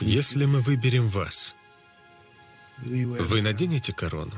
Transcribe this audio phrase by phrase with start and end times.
[0.00, 1.54] Если мы выберем вас,
[2.78, 4.32] вы наденете корону?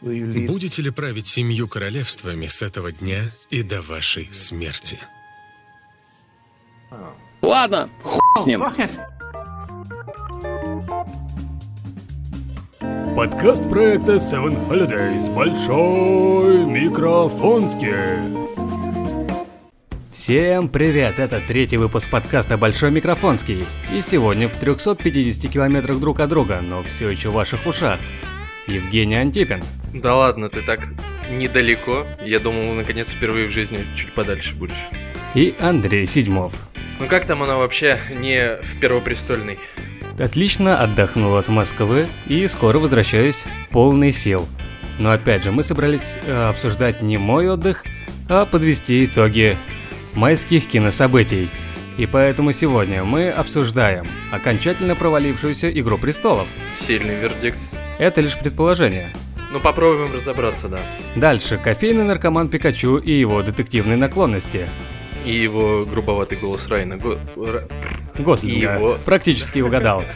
[0.00, 4.98] Будете ли править семью королевствами с этого дня и до вашей смерти?
[7.40, 8.62] Ладно, хуй с ним.
[13.16, 15.32] Подкаст проекта Seven Holidays.
[15.34, 18.43] Большой микрофонский.
[20.24, 21.18] Всем привет!
[21.18, 23.66] Это третий выпуск подкаста «Большой микрофонский».
[23.92, 28.00] И сегодня в 350 километрах друг от друга, но все еще в ваших ушах.
[28.66, 29.62] Евгений Антипин.
[29.92, 30.88] Да ладно, ты так
[31.30, 32.06] недалеко.
[32.24, 34.88] Я думал, наконец впервые в жизни чуть подальше будешь.
[35.34, 36.54] И Андрей Седьмов.
[37.00, 39.58] Ну как там оно вообще не в Первопрестольной?
[40.18, 44.48] Отлично отдохнул от Москвы и скоро возвращаюсь полный сил.
[44.98, 47.84] Но опять же, мы собрались э, обсуждать не мой отдых,
[48.26, 49.58] а подвести итоги
[50.16, 51.50] майских кинособытий.
[51.96, 56.48] И поэтому сегодня мы обсуждаем окончательно провалившуюся «Игру престолов».
[56.74, 57.58] Сильный вердикт.
[57.98, 59.12] Это лишь предположение.
[59.52, 60.80] Ну попробуем разобраться, да.
[61.14, 64.68] Дальше кофейный наркоман Пикачу и его детективные наклонности.
[65.24, 66.96] И его грубоватый голос Райна.
[66.96, 67.18] Го...
[68.18, 68.74] Гослинга.
[68.74, 70.04] Его- Практически угадал.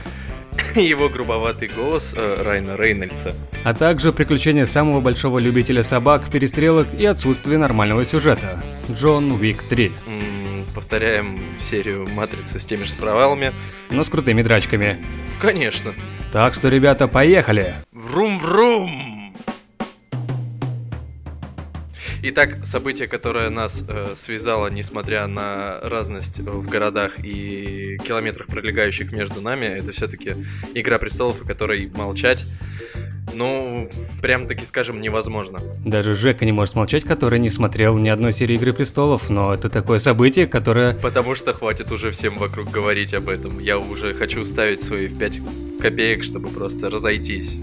[0.74, 3.34] Его грубоватый голос э, Райна Рейнольдса.
[3.64, 8.62] А также приключения самого большого любителя собак, перестрелок и отсутствие нормального сюжета.
[8.90, 9.92] Джон Уик 3.
[10.06, 13.52] М, Повторяем серию Матрицы с теми же провалами.
[13.90, 14.98] Но с крутыми драчками.
[15.40, 15.92] Конечно.
[16.32, 17.74] Так что, ребята, поехали!
[17.92, 19.17] Врум-врум!
[22.22, 29.40] Итак, событие, которое нас э, связало, несмотря на разность в городах и километрах, пролегающих между
[29.40, 30.34] нами, это все-таки
[30.74, 32.44] Игра престолов, о которой молчать,
[33.34, 33.88] ну,
[34.20, 35.60] прям таки скажем, невозможно.
[35.84, 39.68] Даже Жека не может молчать, который не смотрел ни одной серии Игры Престолов, но это
[39.68, 40.94] такое событие, которое...
[40.94, 43.60] Потому что хватит уже всем вокруг говорить об этом.
[43.60, 45.40] Я уже хочу ставить свои в 5
[45.80, 47.58] копеек, чтобы просто разойтись.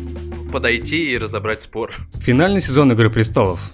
[0.52, 1.94] Подойти и разобрать спор.
[2.22, 3.72] Финальный сезон Игры Престолов.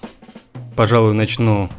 [0.75, 1.69] Пожалуй, начну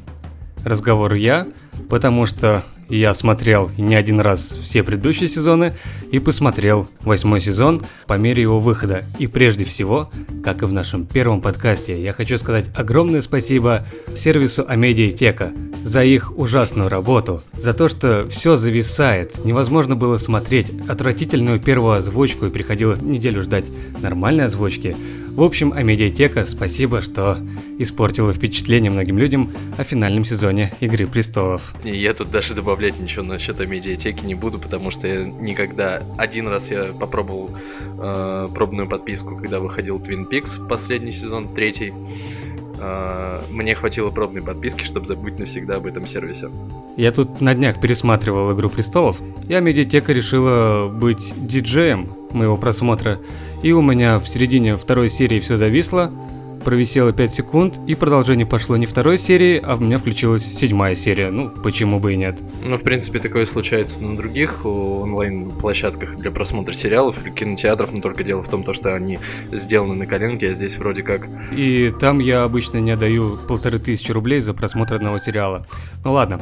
[0.64, 1.46] разговор я,
[1.88, 5.72] потому что я смотрел не один раз все предыдущие сезоны
[6.10, 9.04] и посмотрел восьмой сезон по мере его выхода.
[9.18, 10.10] И прежде всего,
[10.44, 15.52] как и в нашем первом подкасте, я хочу сказать огромное спасибо сервису Амедиатека
[15.84, 22.46] за их ужасную работу, за то, что все зависает, невозможно было смотреть отвратительную первую озвучку
[22.46, 23.64] и приходилось неделю ждать
[24.00, 24.94] нормальной озвучки.
[25.34, 27.38] В общем, Амедиатека, спасибо, что
[27.78, 31.74] испортила впечатление многим людям о финальном сезоне Игры Престолов.
[31.84, 36.02] И я тут даже добавлять ничего насчет медиатеки не буду, потому что я никогда...
[36.18, 37.50] Один раз я попробовал
[37.98, 41.94] э, пробную подписку, когда выходил Twin Peaks, последний сезон, третий.
[42.78, 46.50] Э, мне хватило пробной подписки, чтобы забыть навсегда об этом сервисе.
[46.98, 49.18] Я тут на днях пересматривал «Игру престолов»,
[49.48, 53.18] и Амедиатека решила быть диджеем моего просмотра,
[53.62, 56.12] и у меня в середине второй серии все зависло,
[56.64, 61.30] провисело 5 секунд, и продолжение пошло не второй серии, а у меня включилась седьмая серия,
[61.30, 62.38] ну, почему бы и нет.
[62.64, 68.24] Ну, в принципе, такое случается на других онлайн-площадках для просмотра сериалов или кинотеатров, но только
[68.24, 69.18] дело в том, то, что они
[69.50, 71.28] сделаны на коленке, а здесь вроде как...
[71.56, 75.66] И там я обычно не отдаю полторы тысячи рублей за просмотр одного сериала.
[76.04, 76.40] Ну ладно,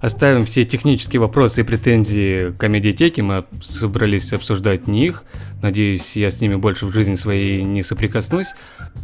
[0.00, 5.24] Оставим все технические вопросы и претензии к Амедиатеке, мы собрались обсуждать не их.
[5.60, 8.54] Надеюсь, я с ними больше в жизни своей не соприкоснусь.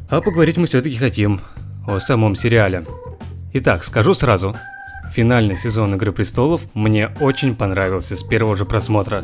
[0.08, 1.40] А поговорить мы все-таки хотим
[1.86, 2.86] о самом сериале.
[3.52, 4.56] Итак, скажу сразу.
[5.12, 9.22] Финальный сезон Игры Престолов мне очень понравился с первого же просмотра.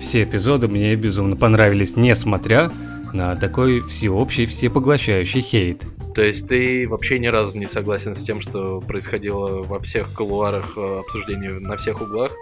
[0.00, 2.70] Все эпизоды мне безумно понравились, несмотря
[3.14, 5.84] на такой всеобщий, всепоглощающий хейт.
[6.14, 10.74] То есть ты вообще ни разу не согласен с тем, что происходило во всех кулуарах
[10.76, 12.32] э, обсуждений на всех углах?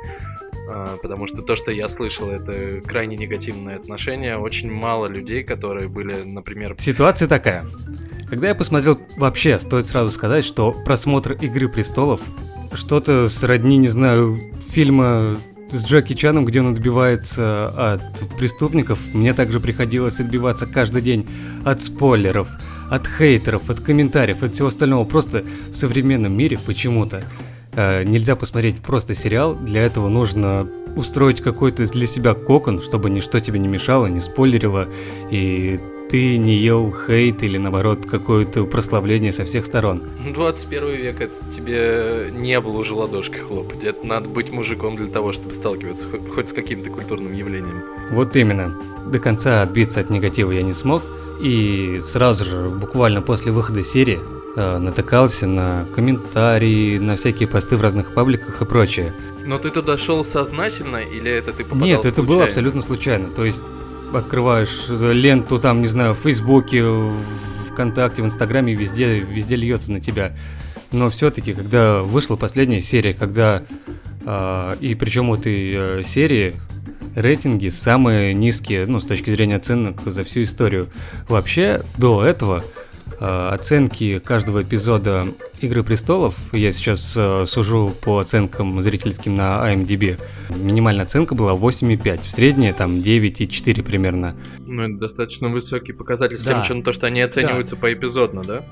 [0.69, 4.37] А, Потому что то, что я слышал, это крайне негативное отношение.
[4.37, 6.77] Очень мало людей, которые были, например...
[6.79, 7.65] Ситуация такая.
[8.29, 12.21] Когда я посмотрел, вообще, стоит сразу сказать, что просмотр Игры Престолов
[12.75, 14.41] что-то сродни, не знаю,
[14.71, 15.39] фильма
[15.71, 19.01] с Джеки Чаном, где он отбивается от преступников.
[19.13, 21.27] Мне также приходилось отбиваться каждый день
[21.65, 22.49] от спойлеров,
[22.93, 25.05] от хейтеров, от комментариев, от всего остального.
[25.05, 27.25] Просто в современном мире почему-то
[27.75, 29.55] э, нельзя посмотреть просто сериал.
[29.55, 34.89] Для этого нужно устроить какой-то для себя кокон, чтобы ничто тебе не мешало, не спойлерило,
[35.31, 35.81] и
[36.11, 40.03] ты не ел хейт или наоборот какое-то прославление со всех сторон.
[40.27, 43.85] 21 век это тебе не было уже ладошкой хлопать.
[43.85, 47.85] Это надо быть мужиком для того, чтобы сталкиваться хоть с каким-то культурным явлением.
[48.11, 48.77] Вот именно.
[49.11, 51.03] До конца отбиться от негатива я не смог.
[51.43, 54.21] И сразу же, буквально после выхода серии,
[54.55, 59.13] э, натыкался на комментарии, на всякие посты в разных пабликах и прочее.
[59.45, 62.29] Но ты туда шел сознательно или это ты попадал Нет, это случайно?
[62.29, 63.29] было абсолютно случайно.
[63.31, 63.65] То есть
[64.15, 67.13] открываешь ленту там, не знаю, в Фейсбуке, в
[67.73, 70.37] ВКонтакте, в Инстаграме, везде, везде льется на тебя.
[70.93, 73.65] Но все-таки, когда вышла последняя серия, когда
[74.25, 76.55] э, и причем у этой э, серии
[77.15, 80.89] рейтинги самые низкие, ну, с точки зрения оценок за всю историю.
[81.29, 82.65] Вообще, до этого
[83.21, 85.27] э, оценки каждого эпизода
[85.61, 90.21] Игры престолов, я сейчас э, сужу по оценкам зрительским на IMDb,
[90.57, 94.35] минимальная оценка была 8,5, в среднее там 9,4 примерно.
[94.67, 96.55] Ну, это достаточно высокий показатель с Да.
[96.55, 98.65] тем, что, то, что они оцениваются поэпизодно, да?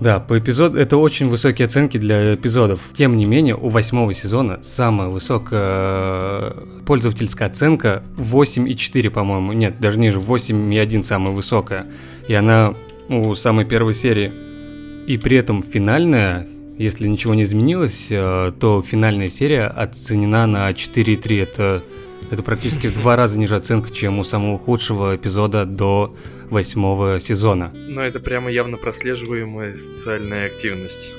[0.00, 2.80] Да, по эпизоду это очень высокие оценки для эпизодов.
[2.96, 9.52] Тем не менее, у восьмого сезона самая высокая э, пользовательская оценка 8,4, по-моему.
[9.52, 11.86] Нет, даже ниже, 8,1 самая высокая.
[12.26, 12.74] И она
[13.08, 14.32] у самой первой серии.
[15.06, 21.42] И при этом финальная, если ничего не изменилось, э, то финальная серия оценена на 4,3.
[21.42, 21.82] Это,
[22.30, 26.14] это практически в два раза ниже оценка, чем у самого худшего эпизода до
[26.50, 27.72] восьмого сезона.
[27.74, 31.12] Но это прямо явно прослеживаемая социальная активность.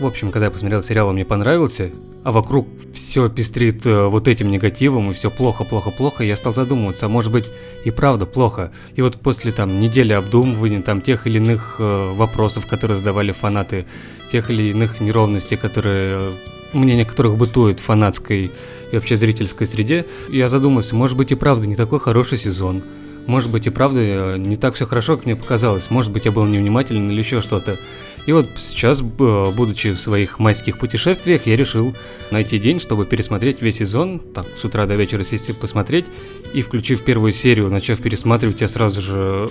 [0.00, 1.92] В общем, когда я посмотрел сериал, он мне понравился,
[2.24, 6.54] а вокруг все пестрит э, вот этим негативом, и все плохо, плохо, плохо, я стал
[6.54, 7.48] задумываться, а может быть
[7.84, 8.72] и правда плохо.
[8.96, 13.86] И вот после там недели обдумывания там тех или иных э, вопросов, которые задавали фанаты,
[14.32, 16.32] тех или иных неровностей, которые э,
[16.74, 18.52] мнение которых бытует в фанатской
[18.90, 22.82] и вообще зрительской среде, я задумался, может быть и правда не такой хороший сезон.
[23.26, 25.90] Может быть и правда э, не так все хорошо, как мне показалось.
[25.90, 27.78] Может быть я был невнимателен или еще что-то.
[28.26, 31.94] И вот сейчас, будучи в своих майских путешествиях, я решил
[32.30, 36.06] найти день, чтобы пересмотреть весь сезон, так, с утра до вечера сесть и посмотреть,
[36.54, 39.48] и включив первую серию, начав пересматривать, я сразу же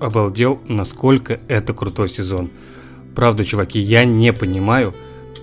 [0.00, 2.50] обалдел, насколько это крутой сезон.
[3.14, 4.94] Правда, чуваки, я не понимаю,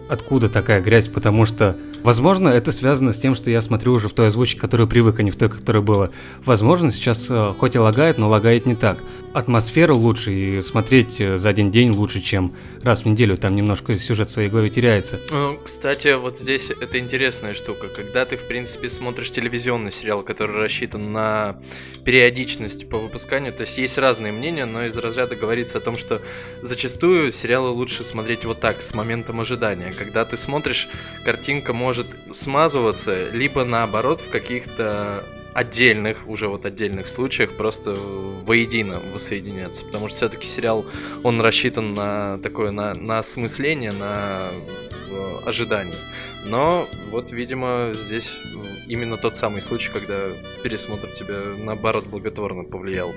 [0.10, 4.14] откуда такая грязь, потому что, возможно, это связано с тем, что я смотрю уже в
[4.14, 6.10] той озвучке, которую привык, а не в той, которая была.
[6.46, 9.04] Возможно, сейчас э, хоть и лагает, но лагает не так.
[9.34, 13.94] Атмосфера лучше, и смотреть э, за один день лучше, чем раз в неделю, там немножко
[13.94, 15.20] сюжет в своей голове теряется.
[15.32, 17.88] Ну, кстати, вот здесь это интересная штука.
[17.88, 21.58] Когда ты, в принципе, смотришь телевизионный сериал, который рассчитан на
[22.04, 26.22] периодичность по выпусканию, то есть есть разные мнения, но из разряда говорится о том, что
[26.62, 29.93] зачастую сериалы лучше смотреть вот так, с моментом ожидания.
[29.94, 30.88] Когда ты смотришь,
[31.24, 35.24] картинка может смазываться, либо наоборот в каких-то
[35.54, 39.86] отдельных, уже вот отдельных случаях просто воедино воссоединяться.
[39.86, 40.86] Потому что все-таки сериал,
[41.24, 44.50] он рассчитан на такое, на, на осмысление, на
[45.12, 45.96] э, ожидание.
[46.46, 48.36] Но вот, видимо, здесь
[48.88, 50.30] именно тот самый случай, когда
[50.62, 53.14] пересмотр тебя, наоборот, благотворно повлиял.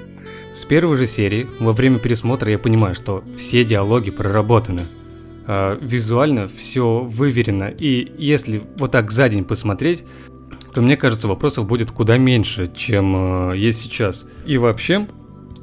[0.52, 4.82] С первой же серии, во время пересмотра, я понимаю, что все диалоги проработаны.
[5.46, 7.68] А, визуально все выверено.
[7.68, 10.04] И если вот так за день посмотреть,
[10.74, 14.26] то мне кажется, вопросов будет куда меньше, чем э, есть сейчас.
[14.44, 15.06] И вообще,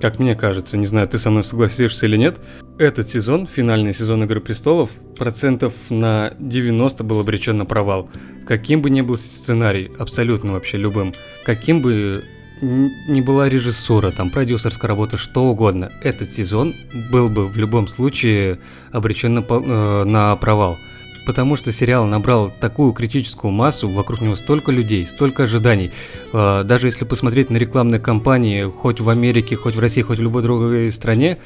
[0.02, 2.40] как мне кажется, не знаю, ты со мной согласишься или нет,
[2.80, 8.10] этот сезон, финальный сезон Игры Престолов, процентов на 90 был обречен на провал.
[8.48, 11.14] Каким бы ни был сценарий, абсолютно вообще любым,
[11.46, 12.24] каким бы
[12.64, 16.74] н- ни была режиссура, там, продюсерская работа, что угодно, этот сезон
[17.12, 18.58] был бы в любом случае
[18.92, 20.78] обречен на, э, на провал.
[21.26, 25.92] Потому что сериал набрал такую критическую массу, вокруг него столько людей, столько ожиданий.
[26.34, 30.22] Э, Даже если посмотреть на рекламные кампании, хоть в Америке, хоть в России, хоть в
[30.22, 31.38] любой другой стране,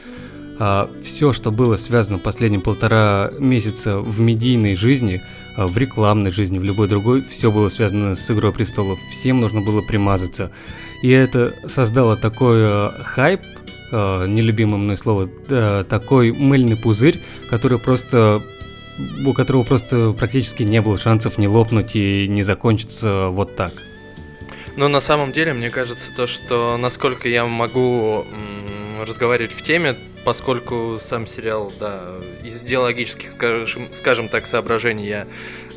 [1.03, 5.21] все, что было связано последние полтора месяца в медийной жизни,
[5.55, 8.97] а, в рекламной жизни, в любой другой, все было связано с Игрой Престолов.
[9.11, 10.49] Всем нужно было примазаться.
[11.01, 13.41] И это создало такой э, хайп,
[13.91, 18.41] э, нелюбимое мной слово, э, такой мыльный пузырь, который просто
[19.25, 23.71] у которого просто практически не было шансов не лопнуть и не закончиться вот так.
[24.75, 28.25] Но на самом деле, мне кажется, то, что насколько я могу
[29.05, 29.95] разговаривать в теме,
[30.27, 35.27] поскольку сам сериал, да, из идеологических, скажем, скажем так, соображений я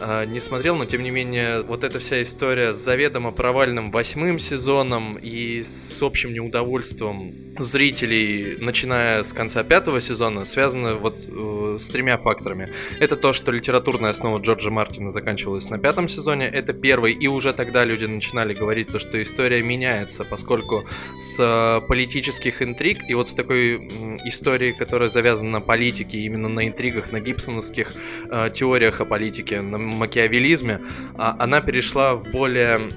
[0.01, 4.41] э, не смотрел, но тем не менее, вот эта вся история с заведомо провальным восьмым
[4.41, 11.89] сезоном и с общим неудовольствием зрителей, начиная с конца пятого сезона, связана вот э, с
[11.89, 12.73] тремя факторами.
[12.99, 17.53] Это то, что литературная основа Джорджа Мартина заканчивалась на пятом сезоне, это первый, и уже
[17.53, 20.89] тогда люди начинали говорить то, что история меняется, поскольку
[21.21, 26.49] с э, политических интриг и вот с такой м, истории, которая завязана на политике, именно
[26.49, 27.89] на интригах, на гибсоновских
[28.31, 30.81] э, теориях о политике, на макиавелизме,
[31.19, 32.89] а, она перешла в более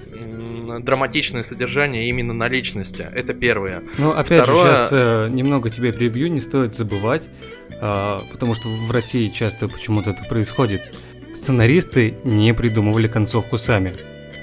[0.80, 3.06] драматичное содержание именно на личности.
[3.14, 3.84] Это первое.
[3.98, 4.70] Ну, опять Второе...
[4.70, 7.24] же, сейчас э, немного тебе прибью, не стоит забывать,
[7.70, 10.96] э, потому что в России часто почему-то это происходит.
[11.36, 13.94] Сценаристы не придумывали концовку сами.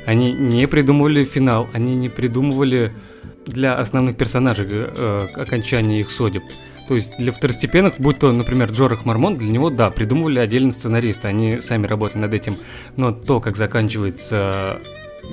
[0.06, 2.92] Они не придумывали финал, они не придумывали
[3.46, 6.42] для основных персонажей э, окончание их судеб.
[6.90, 11.28] То есть для второстепенных, будь то, например, Джорах Мармон, для него, да, придумывали отдельно сценаристы,
[11.28, 12.56] они сами работали над этим.
[12.96, 14.80] Но то, как заканчивается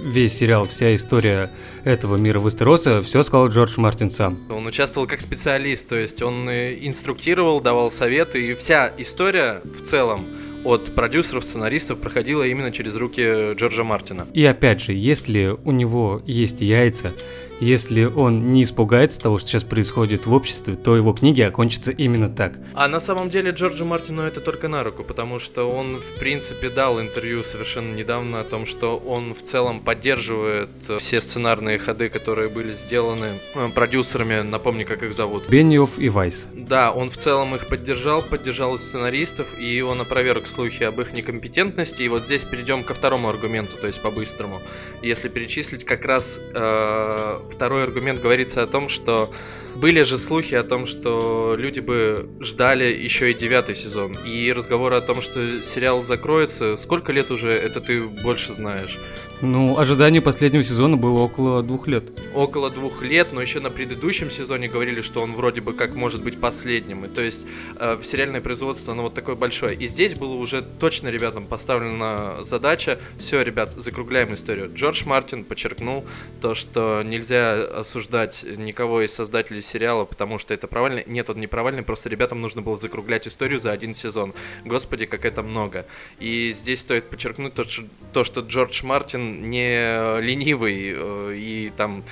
[0.05, 1.49] весь сериал, вся история
[1.83, 4.37] этого мира Вестероса, все сказал Джордж Мартин сам.
[4.51, 10.27] Он участвовал как специалист, то есть он инструктировал, давал советы, и вся история в целом
[10.63, 14.27] от продюсеров, сценаристов проходила именно через руки Джорджа Мартина.
[14.33, 17.13] И опять же, если у него есть яйца,
[17.59, 22.29] если он не испугается того, что сейчас происходит в обществе, то его книги окончатся именно
[22.29, 22.59] так.
[22.73, 26.69] А на самом деле Джорджу Мартину это только на руку, потому что он, в принципе,
[26.69, 32.49] дал интервью совершенно недавно о том, что он в целом поддерживает все сценарные ходы, которые
[32.49, 35.49] были сделаны э, продюсерами, напомни, как их зовут.
[35.49, 36.47] Бенниов и Вайс.
[36.53, 42.03] Да, он в целом их поддержал, поддержал сценаристов, и он опроверг слухи об их некомпетентности.
[42.03, 44.61] И вот здесь перейдем ко второму аргументу, то есть по-быстрому.
[45.01, 49.29] Если перечислить как раз э, второй аргумент говорится о том, что
[49.79, 54.17] были же слухи о том, что люди бы ждали еще и девятый сезон.
[54.25, 56.77] И разговоры о том, что сериал закроется.
[56.77, 58.97] Сколько лет уже это ты больше знаешь?
[59.41, 62.05] Ну, ожидание последнего сезона было около двух лет.
[62.33, 66.23] Около двух лет, но еще на предыдущем сезоне говорили, что он вроде бы как может
[66.23, 67.05] быть последним.
[67.05, 69.75] И то есть э, сериальное производство, оно вот такое большое.
[69.75, 72.97] И здесь было уже точно ребятам поставлена задача.
[73.17, 74.71] Все, ребят, закругляем историю.
[74.73, 76.03] Джордж Мартин подчеркнул
[76.41, 81.03] то, что нельзя осуждать никого из создателей сериала, потому что это провальный.
[81.05, 84.33] Нет, он не провальный, просто ребятам нужно было закруглять историю за один сезон.
[84.65, 85.85] Господи, как это много.
[86.19, 87.83] И здесь стоит подчеркнуть то, что,
[88.13, 92.03] то, что Джордж Мартин не ленивый э, и там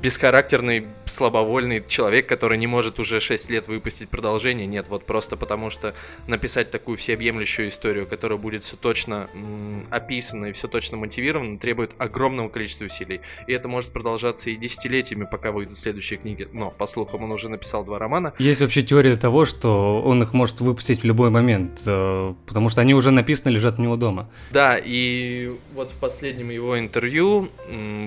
[0.00, 4.66] бесхарактерный, слабовольный человек, который не может уже 6 лет выпустить продолжение.
[4.66, 5.94] Нет, вот просто потому что
[6.26, 11.92] написать такую всеобъемлющую историю, которая будет все точно м, описана и все точно мотивирована, требует
[11.98, 13.20] огромного количества усилий.
[13.46, 16.48] И это может продолжаться и десятилетиями, пока выйдут следующие книги.
[16.52, 18.32] Но по слухам, он уже написал два романа.
[18.38, 22.80] Есть вообще теория того, что он их может выпустить в любой момент, э, потому что
[22.80, 24.28] они уже написаны, лежат у него дома.
[24.50, 27.50] Да, и вот в последнем его интервью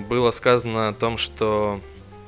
[0.08, 1.80] было сказано о том, что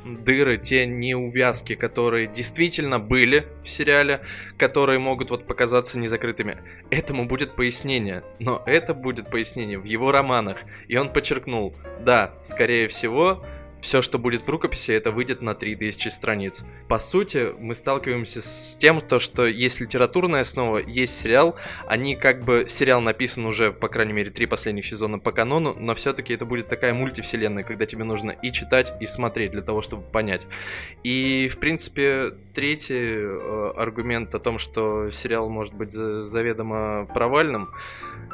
[0.05, 4.23] дыры, те неувязки, которые действительно были в сериале,
[4.59, 6.59] которые могут вот показаться незакрытыми.
[6.91, 10.59] Этому будет пояснение, но это будет пояснение в его романах.
[10.89, 11.75] И он подчеркнул,
[12.05, 13.45] да, скорее всего,
[13.83, 16.65] все, что будет в рукописи, это выйдет на 3000 страниц.
[16.89, 22.45] По сути, мы сталкиваемся с тем, то, что есть литературная основа, есть сериал, они как
[22.45, 26.47] бы, сериал написан уже, по крайней мере, три последних сезона по канону, но все-таки это
[26.47, 30.47] будет такая мультивселенная, когда тебе нужно и читать, и смотреть для того, чтобы понять.
[31.03, 37.69] И, в принципе, третий э, аргумент о том, что сериал может быть заведомо провальным,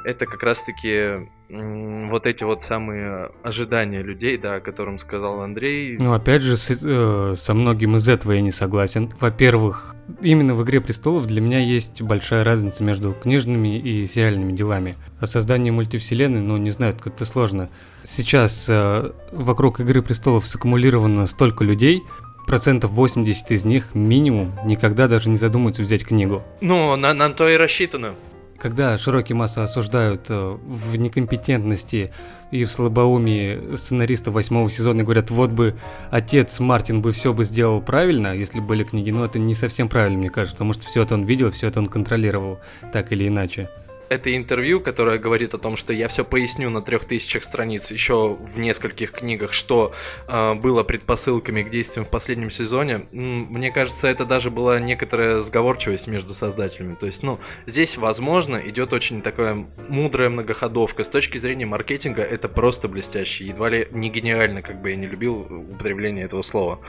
[0.05, 5.97] это как раз-таки вот эти вот самые ожидания людей, да, о котором сказал Андрей.
[5.99, 9.11] Ну, опять же, с, э, со многим из этого я не согласен.
[9.19, 14.97] Во-первых, именно в «Игре престолов» для меня есть большая разница между книжными и сериальными делами.
[15.21, 17.71] О создании мультивселенной, ну, не знаю, это как-то сложно.
[18.05, 22.03] Сейчас э, вокруг «Игры престолов» саккумулировано столько людей,
[22.47, 26.43] процентов 80 из них минимум никогда даже не задумаются взять книгу.
[26.61, 28.15] Ну, на, на то и рассчитано
[28.59, 32.13] когда широкие массы осуждают э, в некомпетентности
[32.51, 35.77] и в слабоумии сценаристов восьмого сезона и говорят, вот бы
[36.11, 40.19] отец Мартин бы все бы сделал правильно, если были книги, но это не совсем правильно,
[40.19, 42.59] мне кажется, потому что все это он видел, все это он контролировал,
[42.93, 43.71] так или иначе
[44.09, 48.37] это интервью, которое говорит о том, что я все поясню на трех тысячах страниц еще
[48.41, 49.93] в нескольких книгах, что
[50.27, 56.07] э, было предпосылками к действиям в последнем сезоне, мне кажется, это даже была некоторая сговорчивость
[56.09, 56.95] между создателями.
[56.95, 61.05] То есть, ну, здесь, возможно, идет очень такая мудрая многоходовка.
[61.05, 63.47] С точки зрения маркетинга это просто блестяще.
[63.47, 66.81] Едва ли не гениально, как бы я не любил употребление этого слова.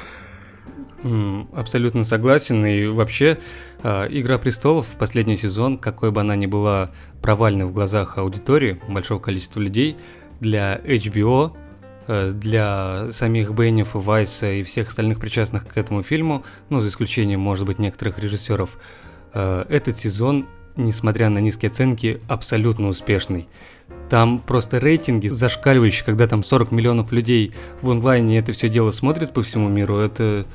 [1.54, 2.66] Абсолютно согласен.
[2.66, 3.38] И вообще,
[3.84, 8.80] а, «Игра престолов» в последний сезон, какой бы она ни была провальной в глазах аудитории,
[8.88, 9.98] большого количества людей,
[10.40, 11.56] для HBO,
[12.08, 17.42] э, для самих Бенниф, Вайса и всех остальных причастных к этому фильму, ну, за исключением,
[17.42, 18.70] может быть, некоторых режиссеров,
[19.34, 23.48] э, этот сезон, несмотря на низкие оценки, абсолютно успешный.
[24.10, 29.34] Там просто рейтинги зашкаливающие, когда там 40 миллионов людей в онлайне это все дело смотрят
[29.34, 30.48] по всему миру, это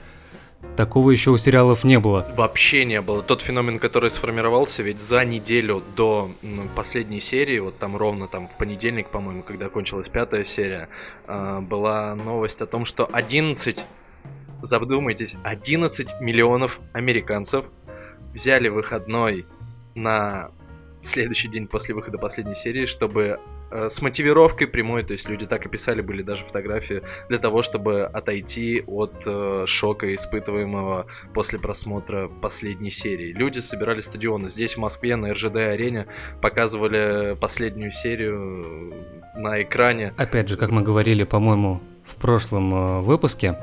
[0.77, 2.27] Такого еще у сериалов не было.
[2.37, 3.23] Вообще не было.
[3.23, 6.33] Тот феномен, который сформировался, ведь за неделю до
[6.75, 10.89] последней серии, вот там ровно там в понедельник, по-моему, когда кончилась пятая серия,
[11.29, 13.87] э, была новость о том, что 11,
[14.63, 17.67] задумайтесь, 11 миллионов американцев
[18.33, 19.47] взяли выходной
[19.95, 20.51] на
[21.03, 23.39] следующий день после выхода последней серии, чтобы
[23.75, 28.05] с мотивировкой прямой, то есть люди так и писали, были даже фотографии, для того, чтобы
[28.05, 33.33] отойти от э, шока, испытываемого после просмотра последней серии.
[33.33, 34.51] Люди собирали стадионы.
[34.51, 36.07] Здесь, в Москве, на РЖД-арене
[36.41, 38.95] показывали последнюю серию
[39.37, 40.15] на экране.
[40.17, 43.59] Опять же, как мы говорили, по-моему, в прошлом э, выпуске,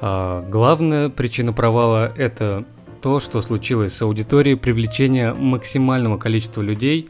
[0.00, 2.64] э, главная причина провала это
[3.00, 7.08] то, что случилось с аудиторией, привлечение максимального количества людей,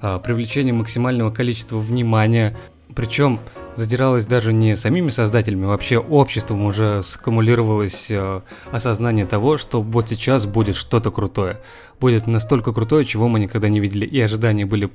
[0.00, 2.56] привлечение максимального количества внимания,
[2.94, 3.40] причем
[3.74, 8.40] задиралось даже не самими создателями, вообще обществом уже скумулировалось э,
[8.72, 11.60] осознание того, что вот сейчас будет что-то крутое.
[12.00, 14.90] Будет настолько крутое, чего мы никогда не видели, и ожидания были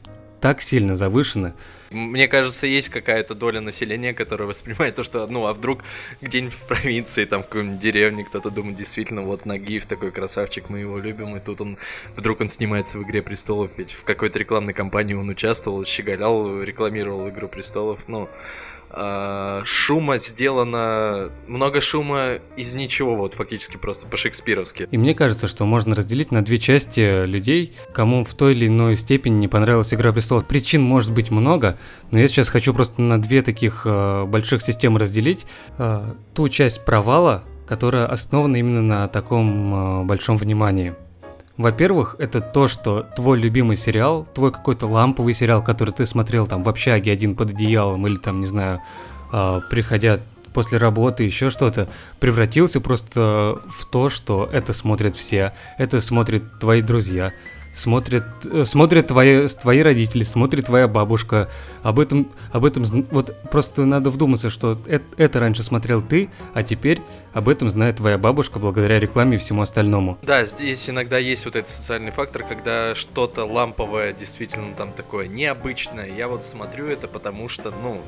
[0.45, 1.53] так сильно завышены.
[1.89, 5.79] Мне кажется, есть какая-то доля населения, которая воспринимает то, что, ну, а вдруг
[6.21, 10.81] где-нибудь в провинции, там, в какой-нибудь деревне кто-то думает, действительно, вот Нагиев такой красавчик, мы
[10.81, 11.79] его любим, и тут он,
[12.15, 17.27] вдруг он снимается в «Игре престолов», ведь в какой-то рекламной кампании он участвовал, щеголял, рекламировал
[17.29, 18.29] «Игру престолов», ну,
[19.65, 24.87] шума сделано, много шума из ничего, вот фактически просто по-шекспировски.
[24.89, 28.95] И мне кажется, что можно разделить на две части людей, кому в той или иной
[28.95, 30.45] степени не понравилась «Игра престолов».
[30.45, 31.77] Причин может быть много,
[32.11, 35.45] но я сейчас хочу просто на две таких э, больших системы разделить.
[35.77, 40.95] Э, ту часть провала, которая основана именно на таком э, большом внимании–
[41.57, 46.63] во-первых, это то, что твой любимый сериал, твой какой-то ламповый сериал, который ты смотрел там
[46.63, 48.81] в общаге один под одеялом или там, не знаю,
[49.31, 50.19] э, приходя
[50.53, 56.81] после работы, еще что-то, превратился просто в то, что это смотрят все, это смотрят твои
[56.81, 57.33] друзья,
[57.75, 61.49] смотрят, э, смотрят твои, твои родители, смотрит твоя бабушка.
[61.83, 66.63] Об этом, об этом вот просто надо вдуматься, что это, это раньше смотрел ты, а
[66.63, 67.01] теперь
[67.33, 70.17] об этом знает твоя бабушка благодаря рекламе и всему остальному.
[70.21, 76.09] Да, здесь иногда есть вот этот социальный фактор, когда что-то ламповое, действительно там такое необычное.
[76.15, 78.01] Я вот смотрю это, потому что, ну,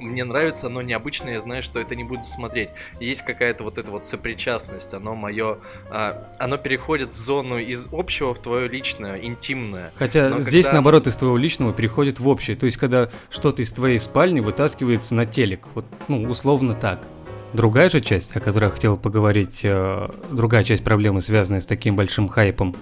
[0.00, 2.70] мне нравится, оно необычное, я знаю, что это не буду смотреть.
[3.00, 5.58] Есть какая-то вот эта вот сопричастность, оно мое,
[5.90, 9.92] а, оно переходит в зону из общего в твое личное, интимное.
[9.96, 10.76] Хотя Но здесь, когда...
[10.76, 12.56] наоборот, из твоего личного переходит в общее.
[12.56, 15.66] То есть, когда что-то из твоей спальни вытаскивается на телек.
[15.74, 17.06] Вот, ну, условно так.
[17.52, 21.96] Другая же часть, о которой я хотел поговорить, э, другая часть проблемы, связанная с таким
[21.96, 22.76] большим хайпом,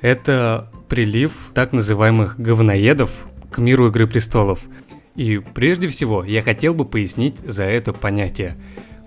[0.00, 3.10] это прилив так называемых говноедов
[3.50, 4.60] к миру Игры Престолов.
[5.16, 8.56] И прежде всего я хотел бы пояснить за это понятие.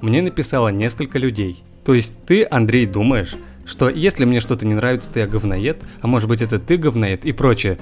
[0.02, 1.64] Мне написало несколько людей.
[1.84, 3.36] То есть ты, Андрей, думаешь,
[3.66, 7.26] что если мне что-то не нравится, то я говноед, а может быть это ты говноед
[7.26, 7.78] и прочее.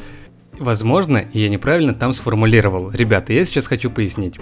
[0.59, 2.91] Возможно, я неправильно там сформулировал.
[2.91, 4.39] Ребята, я сейчас хочу пояснить.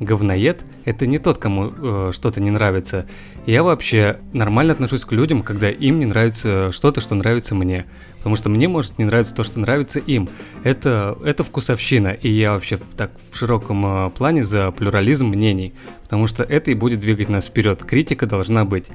[0.00, 3.06] Говноед– это не тот, кому э, что-то не нравится.
[3.46, 7.86] Я вообще нормально отношусь к людям, когда им не нравится что-то, что нравится мне.
[8.16, 10.28] Потому что мне может не нравиться то, что нравится им.
[10.64, 15.72] Это, это вкусовщина, и я вообще так в широком э, плане за плюрализм мнений.
[16.02, 17.84] Потому что это и будет двигать нас вперед.
[17.84, 18.86] Критика должна быть.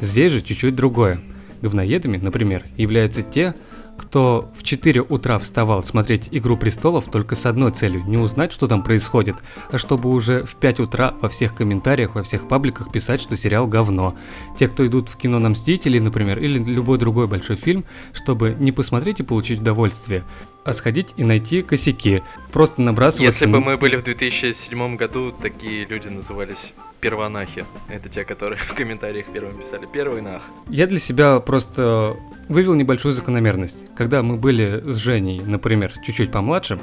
[0.00, 1.20] Здесь же чуть-чуть другое.
[1.62, 3.54] Говноедами, например, являются те,
[3.96, 8.66] кто в 4 утра вставал смотреть «Игру престолов» только с одной целью– не узнать, что
[8.66, 9.36] там происходит,
[9.70, 13.66] а чтобы уже в 5 утра во всех комментариях, во всех пабликах писать, что сериал
[13.66, 14.16] говно.
[14.58, 18.72] Те, кто идут в кино на «Мстителей», например, или любой другой большой фильм, чтобы не
[18.72, 20.24] посмотреть и получить удовольствие,
[20.64, 22.22] а сходить и найти косяки.
[22.52, 23.44] Просто набрасываться...
[23.44, 27.64] Если бы мы были в 2007 году, такие люди назывались первонахи.
[27.88, 30.42] Это те, которые в комментариях первым писали первый нах.
[30.68, 32.16] Я для себя просто
[32.48, 33.94] вывел небольшую закономерность.
[33.94, 36.78] Когда мы были с Женей, например, чуть-чуть помладше,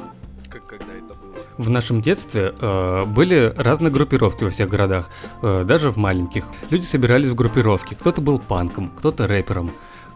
[0.49, 1.35] как, когда это было?
[1.57, 5.09] В нашем детстве э, были разные группировки во всех городах,
[5.41, 6.47] э, даже в маленьких.
[6.69, 7.95] Люди собирались в группировки.
[7.95, 9.71] Кто-то был панком, кто-то рэпером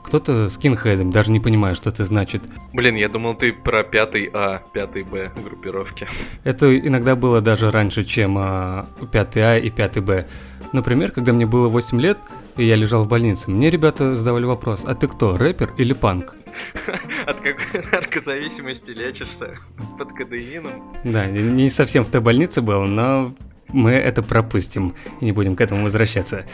[0.07, 2.41] кто-то скинхедом, даже не понимаю, что это значит.
[2.73, 6.07] Блин, я думал, ты про пятый А, пятый Б группировки.
[6.43, 10.25] Это иногда было даже раньше, чем а, пятый А и пятый Б.
[10.71, 12.17] Например, когда мне было 8 лет,
[12.55, 16.35] и я лежал в больнице, мне ребята задавали вопрос, а ты кто, рэпер или панк?
[17.25, 19.57] От какой наркозависимости лечишься?
[19.97, 20.83] Под кадеином?
[21.03, 23.35] Да, не совсем в той больнице был, но
[23.69, 26.45] мы это пропустим и не будем к этому возвращаться.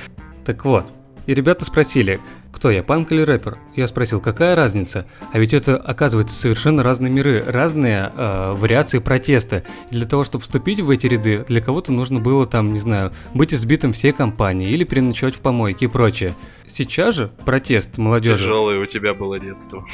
[0.44, 0.86] Так вот,
[1.26, 2.20] И ребята спросили,
[2.52, 3.58] кто я, панк или рэпер?
[3.76, 5.06] Я спросил, какая разница?
[5.32, 9.64] А ведь это, оказывается, совершенно разные миры, разные э, вариации протеста.
[9.90, 13.12] И для того, чтобы вступить в эти ряды, для кого-то нужно было там, не знаю,
[13.34, 16.36] быть избитым всей компании или переночевать в помойке и прочее.
[16.68, 18.44] Сейчас же протест молодежи...
[18.44, 19.86] Тяжелое у тебя было детство.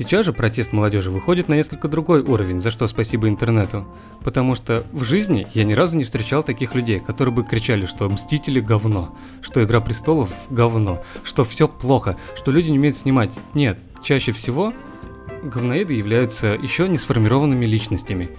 [0.00, 3.86] Сейчас же протест молодежи выходит на несколько другой уровень, за что спасибо интернету.
[4.24, 8.08] Потому что в жизни я ни разу не встречал таких людей, которые бы кричали, что
[8.08, 13.30] «Мстители» говно, что «Игра престолов» говно, что все плохо, что люди не умеют снимать.
[13.52, 14.72] Нет, чаще всего
[15.42, 18.30] говноеды являются еще не сформированными личностями.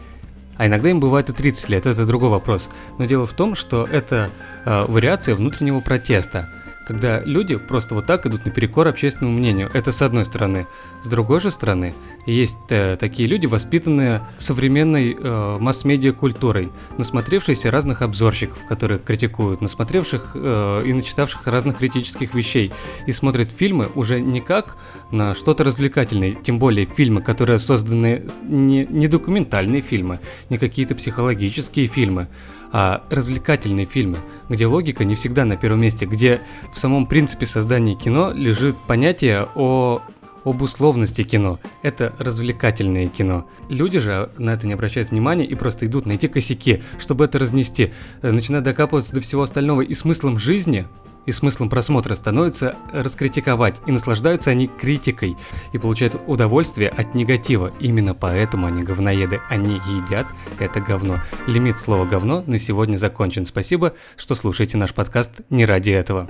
[0.57, 2.71] А иногда им бывает и 30 лет, это другой вопрос.
[2.97, 4.31] Но дело в том, что это
[4.65, 6.49] э, вариация внутреннего протеста–
[6.87, 9.69] когда люди просто вот так идут наперекор общественному мнению.
[9.73, 10.67] Это с одной стороны.
[11.03, 11.93] С другой же стороны,
[12.25, 20.31] есть э, такие люди, воспитанные современной э, масс-медиа культурой, насмотревшиеся разных обзорщиков, которые критикуют, насмотревших
[20.35, 22.71] э, и начитавших разных критических вещей,
[23.05, 24.77] и смотрят фильмы уже не как
[25.11, 31.87] на что-то развлекательное, тем более фильмы, которые созданы не, не документальные фильмы, не какие-то психологические
[31.87, 32.27] фильмы,
[32.71, 36.41] а развлекательные фильмы, где логика не всегда на первом месте, где
[36.73, 40.01] в самом принципе создания кино лежит понятие о
[40.43, 41.59] об условности кино.
[41.83, 43.45] Это развлекательное кино.
[43.69, 47.93] Люди же на это не обращают внимания и просто идут найти косяки, чтобы это разнести.
[48.21, 49.81] Э, начинают докапываться до всего остального.
[49.81, 50.87] И смыслом жизни
[51.25, 55.37] и смыслом просмотра становится раскритиковать, и наслаждаются они критикой,
[55.73, 57.71] и получают удовольствие от негатива.
[57.79, 60.27] Именно поэтому они говноеды, они едят
[60.59, 61.19] это говно.
[61.47, 63.45] Лимит слова говно на сегодня закончен.
[63.45, 66.27] Спасибо, что слушаете наш подкаст не ради этого.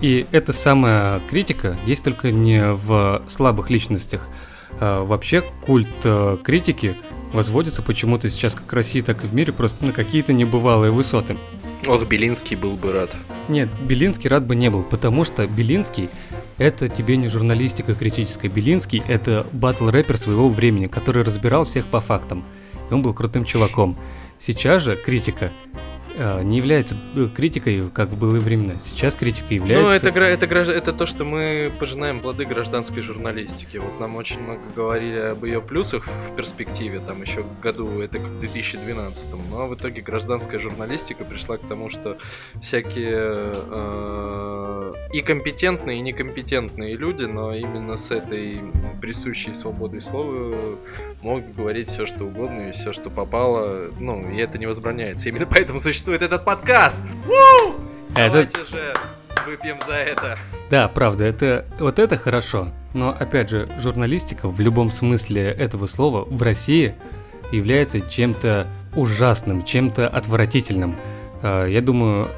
[0.00, 4.28] И эта самая критика есть только не в слабых личностях.
[4.78, 6.96] А вообще культ э, критики
[7.32, 11.36] возводится почему-то сейчас как в России, так и в мире просто на какие-то небывалые высоты.
[11.86, 13.14] Ох, Белинский был бы рад.
[13.48, 16.08] Нет, Белинский рад бы не был, потому что Белинский
[16.58, 18.48] это тебе не журналистика критическая.
[18.48, 22.44] Белинский это батл рэпер своего времени, который разбирал всех по фактам.
[22.90, 23.96] И он был крутым чуваком.
[24.38, 25.52] Сейчас же критика
[26.16, 28.74] не является э, критикой, как в былые времена.
[28.78, 29.86] Сейчас критика является...
[29.86, 33.76] Ну, это, это, это, это то, что мы пожинаем плоды гражданской журналистики.
[33.76, 38.38] Вот нам очень много говорили об ее плюсах в перспективе, там еще году, это в
[38.38, 39.28] 2012.
[39.50, 42.16] Но в итоге гражданская журналистика пришла к тому, что
[42.62, 48.60] всякие э, и компетентные, и некомпетентные люди, но именно с этой
[49.02, 50.56] присущей свободой слова
[51.22, 53.90] могут говорить все, что угодно и все, что попало.
[54.00, 55.28] Ну, и это не возбраняется.
[55.28, 56.98] Именно поэтому существует этот подкаст.
[57.26, 57.72] У!
[58.12, 58.30] Это...
[58.30, 58.94] Давайте же
[59.46, 60.38] выпьем за это.
[60.70, 62.68] Да, правда, это вот это хорошо.
[62.94, 66.94] Но опять же, журналистика в любом смысле этого слова в России
[67.52, 70.96] является чем-то ужасным, чем-то отвратительным.
[71.42, 72.28] А, я думаю,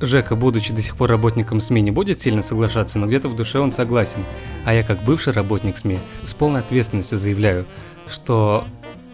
[0.00, 3.58] Жека, будучи до сих пор работником СМИ, не будет сильно соглашаться, но где-то в душе
[3.58, 4.24] он согласен.
[4.64, 7.66] А я, как бывший работник СМИ, с полной ответственностью заявляю,
[8.08, 8.64] что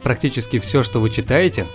[0.03, 1.67] практически все, что вы читаете,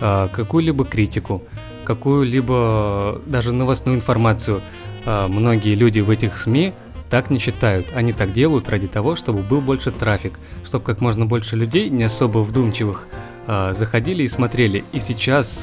[0.00, 1.42] а, какую-либо критику,
[1.86, 4.60] какую-либо даже новостную информацию,
[5.06, 6.74] а, многие люди в этих СМИ
[7.08, 7.86] так не считают.
[7.94, 12.02] Они так делают ради того, чтобы был больше трафик, чтобы как можно больше людей, не
[12.02, 13.06] особо вдумчивых,
[13.46, 14.84] а, заходили и смотрели.
[14.92, 15.62] И сейчас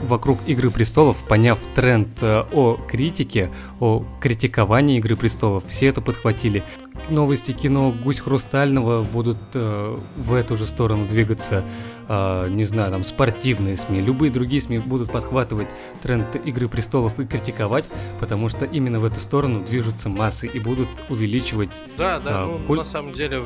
[0.00, 6.64] вокруг Игры престолов, поняв тренд о критике, о критиковании Игры престолов, все это подхватили
[7.10, 11.64] новости кино «Гусь Хрустального» будут в эту же сторону двигаться,
[12.08, 15.68] э, не знаю, там спортивные СМИ, любые другие СМИ будут подхватывать
[16.02, 17.84] тренд «Игры престолов» и критиковать,
[18.20, 22.58] потому что именно в эту сторону движутся массы и будут увеличивать Да, да, э, ну,
[22.66, 22.78] куль...
[22.78, 23.42] на самом деле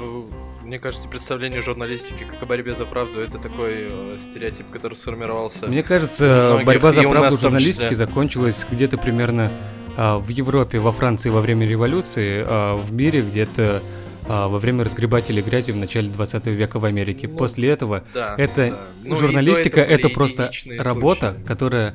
[0.62, 5.66] мне кажется, представление журналистики как о борьбе за правду это такой э, стереотип, который сформировался.
[5.66, 9.51] Мне кажется, борьба за правду журналистики закончилась где-то примерно
[9.96, 13.83] а, в Европе, во Франции во время революции, а, в мире где-то
[14.29, 17.29] а, во время разгребателей грязи в начале 20 века в Америке.
[17.29, 18.79] Ну, После этого да, это да.
[19.05, 21.47] Ну, журналистика, это просто работа, случаи.
[21.47, 21.95] которая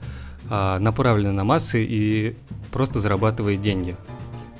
[0.49, 2.35] направлена на массы и
[2.71, 3.97] просто зарабатывает деньги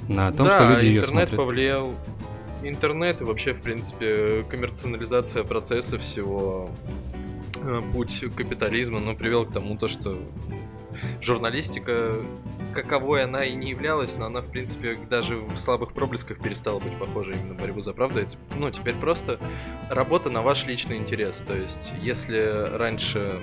[0.10, 1.36] на том, да, что люди ее интернет смотрят.
[1.36, 1.96] повлиял.
[2.64, 6.70] Интернет и вообще, в принципе, коммерциализация процесса всего,
[7.94, 10.18] путь капитализма, но привел к тому, то, что
[11.22, 12.16] журналистика
[12.84, 16.96] каковой она и не являлась, но она, в принципе, даже в слабых проблесках перестала быть
[17.00, 18.20] похожа именно на борьбу за правду.
[18.20, 19.40] Это, ну, теперь просто
[19.90, 21.42] работа на ваш личный интерес.
[21.42, 23.42] То есть, если раньше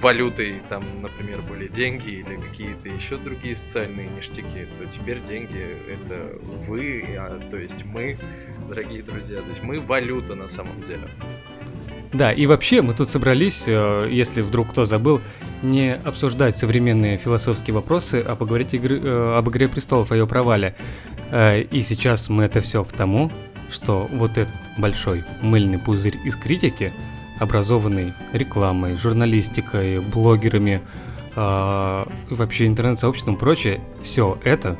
[0.00, 6.36] валютой, там, например, были деньги или какие-то еще другие социальные ништяки, то теперь деньги это
[6.66, 8.18] вы, а, то есть мы,
[8.68, 11.08] дорогие друзья, то есть мы валюта на самом деле.
[12.14, 15.20] Да, и вообще мы тут собрались, э, если вдруг кто забыл,
[15.62, 20.76] не обсуждать современные философские вопросы, а поговорить игры, э, об «Игре престолов», о ее провале.
[21.32, 23.32] Э, и сейчас мы это все к тому,
[23.68, 26.92] что вот этот большой мыльный пузырь из критики,
[27.40, 30.82] образованный рекламой, журналистикой, блогерами,
[31.34, 34.78] вообще интернет-сообществом и прочее, все это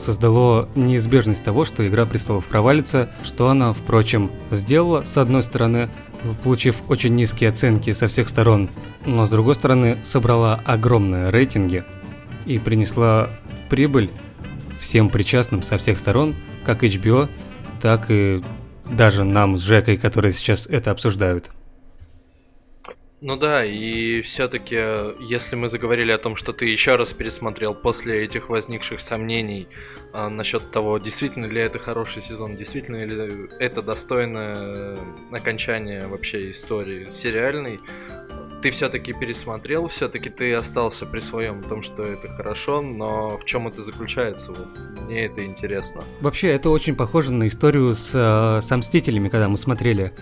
[0.00, 5.90] создало неизбежность того, что «Игра престолов» провалится, что она, впрочем, сделала, с одной стороны,
[6.42, 8.70] получив очень низкие оценки со всех сторон,
[9.04, 11.84] но с другой стороны собрала огромные рейтинги
[12.46, 13.30] и принесла
[13.68, 14.10] прибыль
[14.80, 17.28] всем причастным со всех сторон, как HBO,
[17.80, 18.42] так и
[18.90, 21.50] даже нам с Жекой, которые сейчас это обсуждают.
[23.22, 24.74] Ну да, и все-таки,
[25.20, 29.68] если мы заговорили о том, что ты еще раз пересмотрел после этих возникших сомнений
[30.12, 34.98] а, насчет того, действительно ли это хороший сезон, действительно ли это достойное
[35.30, 37.78] окончание вообще истории сериальной,
[38.60, 43.68] ты все-таки пересмотрел, все-таки ты остался при своем том, что это хорошо, но в чем
[43.68, 44.50] это заключается?
[44.50, 44.66] Вот
[45.06, 46.02] мне это интересно.
[46.20, 50.12] Вообще, это очень похоже на историю с, э, с Мстителями, когда мы смотрели.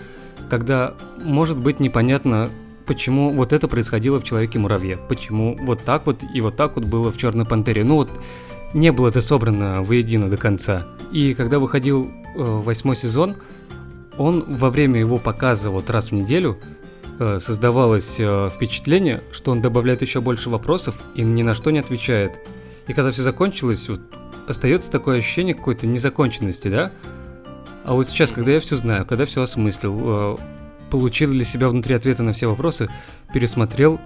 [0.51, 2.51] Когда может быть непонятно,
[2.91, 7.13] почему вот это происходило в Человеке-муравье, почему вот так вот и вот так вот было
[7.13, 7.85] в Черной Пантере.
[7.85, 8.11] Ну вот
[8.75, 10.89] не было это собрано воедино до конца.
[11.13, 13.37] И когда выходил э, восьмой сезон,
[14.19, 16.59] он во время его показа вот раз в неделю
[17.21, 21.79] э, создавалось э, впечатление, что он добавляет еще больше вопросов и ни на что не
[21.79, 22.33] отвечает.
[22.89, 24.01] И когда все закончилось, вот,
[24.49, 26.91] остается такое ощущение какой-то незаконченности, да?
[27.85, 30.37] А вот сейчас, когда я все знаю, когда все осмыслил, э,
[30.91, 32.89] получил для себя внутри ответы на все вопросы,
[33.33, 34.01] пересмотрел,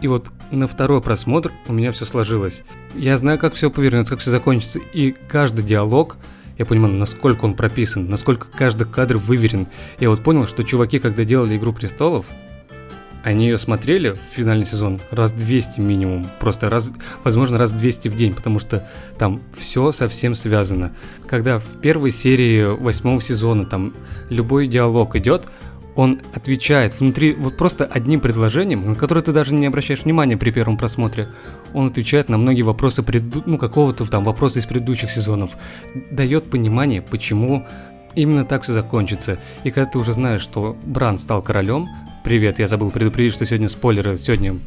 [0.00, 2.62] и вот на второй просмотр у меня все сложилось.
[2.94, 6.16] Я знаю, как все повернется, как все закончится, и каждый диалог,
[6.58, 9.66] я понимаю, насколько он прописан, насколько каждый кадр выверен.
[9.98, 12.26] Я вот понял, что чуваки, когда делали «Игру престолов»,
[13.24, 16.92] они ее смотрели в финальный сезон раз 200 минимум, просто раз,
[17.24, 20.92] возможно, раз 200 в день, потому что там все совсем связано.
[21.26, 23.94] Когда в первой серии восьмого сезона там
[24.28, 25.46] любой диалог идет,
[25.96, 30.50] он отвечает внутри, вот просто одним предложением, на которое ты даже не обращаешь внимания при
[30.50, 31.28] первом просмотре,
[31.72, 33.42] он отвечает на многие вопросы, преду...
[33.46, 35.52] ну, какого-то там вопроса из предыдущих сезонов,
[36.10, 37.66] дает понимание, почему
[38.14, 39.38] именно так все закончится.
[39.62, 41.88] И когда ты уже знаешь, что Бран стал королем,
[42.24, 44.58] привет, я забыл предупредить, что сегодня спойлеры, сегодня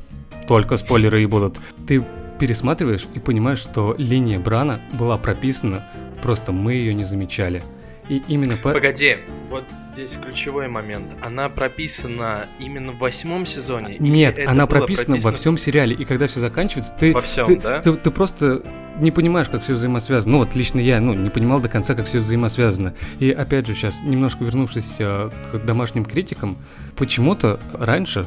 [0.47, 2.05] только спойлеры и будут, ты
[2.39, 5.87] пересматриваешь и понимаешь, что линия Брана была прописана,
[6.21, 7.63] просто мы ее не замечали.
[8.09, 8.71] И именно по...
[8.71, 9.17] Погоди,
[9.49, 11.11] вот здесь ключевой момент.
[11.21, 13.97] Она прописана именно в восьмом сезоне?
[13.99, 15.95] Нет, она прописана, прописано во всем сериале.
[15.95, 17.81] И когда все заканчивается, ты, во всем, ты, да?
[17.81, 18.63] ты, ты, ты просто
[18.99, 20.33] не понимаешь, как все взаимосвязано.
[20.33, 22.93] Ну вот лично я, ну не понимал до конца, как все взаимосвязано.
[23.19, 26.57] И опять же сейчас немножко вернувшись э, к домашним критикам,
[26.95, 28.25] почему-то раньше,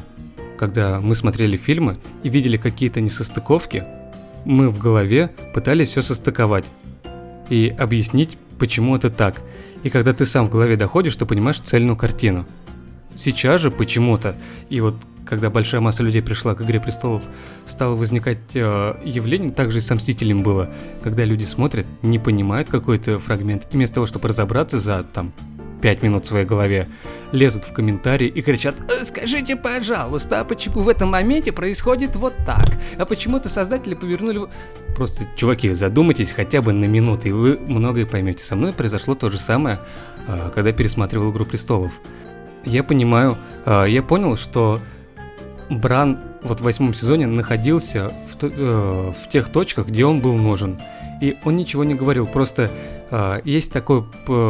[0.59, 3.85] когда мы смотрели фильмы и видели какие-то несостыковки,
[4.45, 6.67] мы в голове пытались все состыковать
[7.49, 9.43] и объяснить, почему это так.
[9.83, 12.47] И когда ты сам в голове доходишь, ты понимаешь цельную картину.
[13.17, 14.37] Сейчас же почему-то,
[14.69, 14.95] и вот
[15.25, 17.23] когда большая масса людей пришла к «Игре престолов»,
[17.65, 20.71] стало возникать э, явление, также и с «Мстителем» было,
[21.03, 25.33] когда люди смотрят, не понимают какой-то фрагмент, и вместо того, чтобы разобраться за там
[25.81, 26.89] 5 минут в своей голове,
[27.33, 32.35] лезут в комментарии и кричат «Э, «Скажите, пожалуйста, а почему в этом моменте происходит вот
[32.47, 32.67] так?
[32.99, 34.49] А почему-то создатели повернули...»
[34.95, 38.45] Просто, чуваки, задумайтесь хотя бы на минуту, и вы многое поймете.
[38.45, 39.79] Со мной произошло то же самое,
[40.27, 41.93] а, когда пересматривал «Игру престолов».
[42.65, 44.81] Я понимаю, а, я понял, что
[45.71, 50.79] Бран вот в восьмом сезоне находился в, э, в тех точках, где он был нужен.
[51.21, 52.71] И он ничего не говорил, просто
[53.11, 54.03] э, есть такое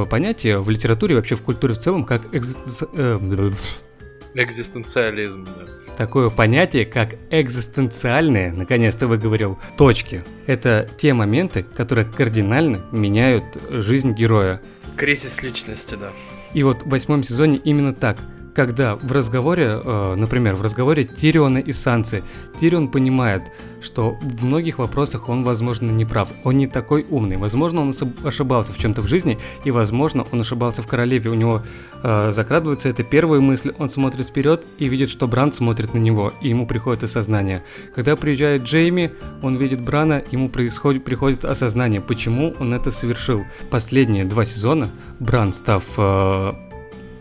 [0.06, 2.86] понятие в литературе, вообще в культуре в целом, как экзистенци...
[2.94, 3.50] э,
[4.34, 5.44] экзистенциализм.
[5.44, 5.94] Да.
[5.96, 10.24] Такое понятие, как экзистенциальные, наконец-то выговорил, точки.
[10.46, 14.62] Это те моменты, которые кардинально меняют жизнь героя.
[14.96, 16.10] Кризис личности, да.
[16.54, 18.16] И вот в восьмом сезоне именно так–
[18.60, 22.22] когда в разговоре, э, например, в разговоре Тириона и Сансы,
[22.60, 23.42] Тирион понимает,
[23.80, 28.74] что в многих вопросах он, возможно, не прав, он не такой умный, возможно, он ошибался
[28.74, 31.62] в чем-то в жизни, и, возможно, он ошибался в королеве, у него
[32.02, 36.30] э, закрадывается эта первая мысль, он смотрит вперед и видит, что Бран смотрит на него,
[36.42, 37.62] и ему приходит осознание.
[37.94, 43.40] Когда приезжает Джейми, он видит Брана, ему происходит, приходит осознание, почему он это совершил.
[43.70, 46.52] Последние два сезона Бран, став, э,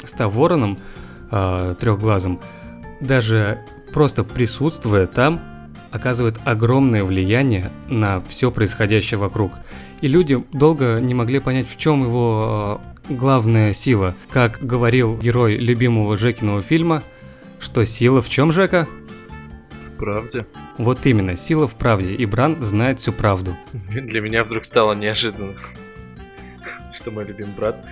[0.04, 0.80] став вороном,
[1.32, 2.40] э, трехглазым,
[3.00, 3.60] даже
[3.94, 5.42] просто присутствуя там,
[5.92, 9.54] оказывает огромное влияние на все происходящее вокруг.
[10.02, 14.16] И люди долго не могли понять, в чем его э, главная сила.
[14.30, 17.04] Как говорил герой любимого Жекиного фильма,
[17.60, 18.88] что сила в чем, Жека?
[20.00, 20.46] правде.
[20.78, 23.56] Вот именно, сила в правде, и Бран знает всю правду.
[23.74, 25.56] Для меня вдруг стало неожиданно,
[26.96, 27.86] что мой любимый брат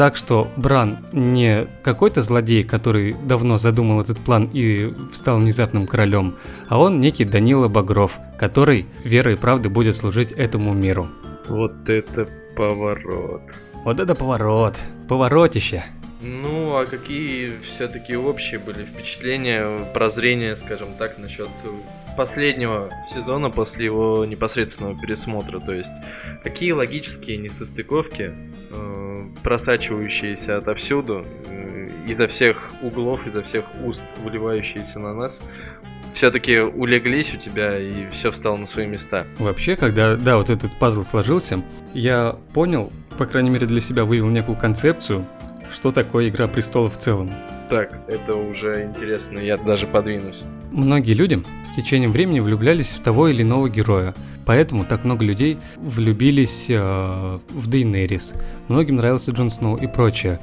[0.00, 6.36] так что Бран не какой-то злодей, который давно задумал этот план и стал внезапным королем,
[6.70, 11.08] а он некий Данила Багров, который верой и правдой будет служить этому миру.
[11.48, 13.42] Вот это поворот.
[13.84, 14.80] Вот это поворот.
[15.06, 15.84] Поворотище.
[16.22, 21.48] Ну, а какие все-таки общие были впечатления, прозрения, скажем так, насчет
[22.16, 25.60] последнего сезона после его непосредственного пересмотра?
[25.60, 25.92] То есть,
[26.42, 28.34] какие логические несостыковки
[28.70, 35.40] э, просачивающиеся отовсюду, э, изо всех углов, изо всех уст, выливающиеся на нас,
[36.12, 39.26] все-таки улеглись у тебя и все встало на свои места.
[39.38, 41.62] Вообще, когда, да, вот этот пазл сложился,
[41.94, 45.24] я понял, по крайней мере для себя вывел некую концепцию,
[45.72, 47.30] что такое Игра Престолов в целом.
[47.68, 50.44] Так, это уже интересно, я даже подвинусь.
[50.72, 55.58] Многие люди с течением времени влюблялись в того или иного героя, поэтому так много людей
[55.76, 58.34] влюбились э, в Дейнерис.
[58.68, 60.40] Многим нравился Джон Сноу и прочее.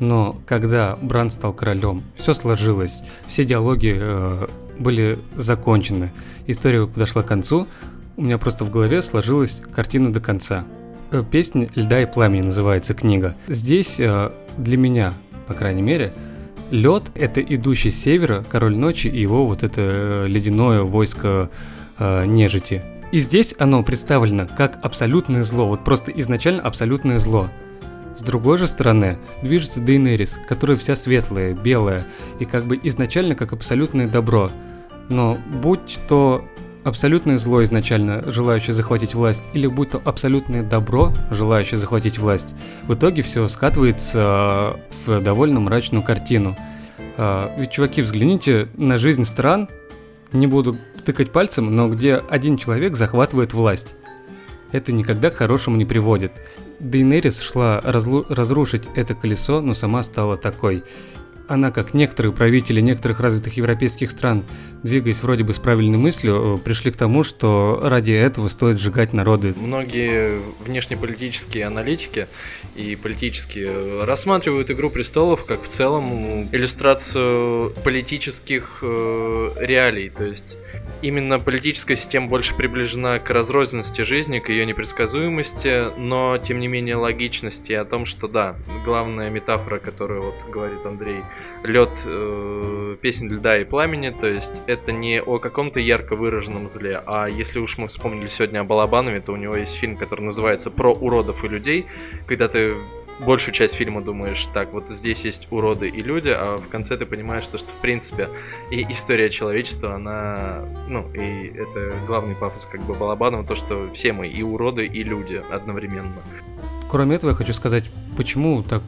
[0.00, 4.46] Но когда Бран стал королем, все сложилось, все диалоги э,
[4.78, 6.12] были закончены,
[6.46, 7.66] история подошла к концу,
[8.16, 10.64] у меня просто в голове сложилась картина до конца.
[11.10, 13.34] Э, Песня «Льда и пламени» называется книга.
[13.48, 15.14] Здесь э, для меня,
[15.46, 16.12] по крайней мере,
[16.70, 21.50] Лед— это идущий с севера, король ночи и его вот это э, ледяное войско
[21.98, 22.82] э, нежити.
[23.10, 27.48] И здесь оно представлено как абсолютное зло, вот просто изначально абсолютное зло.
[28.16, 32.04] С другой же стороны, движется Дейнерис, которая вся светлая, белая,
[32.38, 34.50] и как бы изначально как абсолютное добро.
[35.08, 36.44] Но будь то
[36.88, 42.94] абсолютное зло изначально, желающее захватить власть, или будь то абсолютное добро, желающее захватить власть, в
[42.94, 46.56] итоге все скатывается в довольно мрачную картину.
[47.16, 49.68] А, ведь, чуваки, взгляните на жизнь стран,
[50.32, 53.94] не буду тыкать пальцем, но где один человек захватывает власть.
[54.72, 56.32] Это никогда к хорошему не приводит.
[56.80, 60.84] Дейнерис шла разрушить это колесо, но сама стала такой
[61.48, 64.44] она, как некоторые правители некоторых развитых европейских стран,
[64.82, 69.12] двигаясь вроде бы с правильной мыслью, э, пришли к тому, что ради этого стоит сжигать
[69.12, 69.54] народы.
[69.56, 72.26] Многие внешнеполитические аналитики
[72.76, 80.56] и политические рассматривают «Игру престолов» как в целом иллюстрацию политических э, реалий, то есть
[81.02, 86.96] именно политическая система больше приближена к разрозненности жизни, к ее непредсказуемости, но тем не менее
[86.96, 91.22] логичности о том, что да, главная метафора, которую вот говорит Андрей,
[91.62, 97.00] лед э, песен льда и пламени, то есть это не о каком-то ярко выраженном зле,
[97.06, 100.70] а если уж мы вспомнили сегодня о Балабанове, то у него есть фильм, который называется
[100.70, 101.86] «Про уродов и людей»,
[102.26, 102.74] когда ты
[103.24, 107.06] большую часть фильма думаешь, так, вот здесь есть уроды и люди, а в конце ты
[107.06, 108.28] понимаешь, что, что в принципе
[108.70, 114.12] и история человечества, она, ну, и это главный пафос как бы Балабанова, то, что все
[114.12, 116.22] мы и уроды, и люди одновременно.
[116.88, 117.84] Кроме этого, я хочу сказать,
[118.16, 118.82] почему так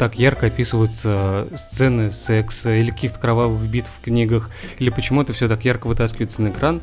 [0.00, 5.46] так ярко описываются сцены секса или каких-то кровавых битв в книгах, или почему это все
[5.46, 6.80] так ярко вытаскивается на экран,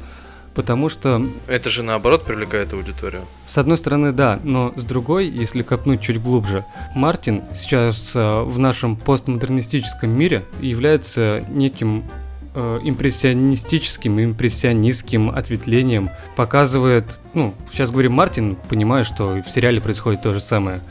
[0.54, 1.26] потому что...
[1.48, 3.26] Это же наоборот привлекает аудиторию.
[3.48, 8.60] С одной стороны, да, но с другой, если копнуть чуть глубже, Мартин сейчас э, в
[8.60, 12.04] нашем постмодернистическом мире является неким
[12.54, 20.34] э, импрессионистическим, импрессионистским ответвлением, показывает, ну, сейчас говорим Мартин, понимаю, что в сериале происходит то
[20.34, 20.82] же самое,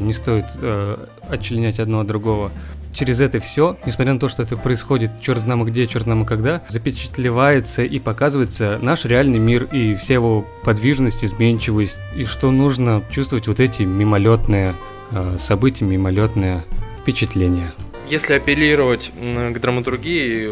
[0.00, 2.50] не стоит э, отчленять одно от другого
[2.92, 6.62] через это все, несмотря на то, что это происходит черт знамо где, черт знамо когда,
[6.68, 13.48] запечатлевается и показывается наш реальный мир и вся его подвижность, изменчивость, и что нужно чувствовать
[13.48, 14.74] вот эти мимолетные
[15.12, 16.62] э, события, мимолетные
[17.02, 17.72] впечатления.
[18.10, 20.50] Если апеллировать к драматургии,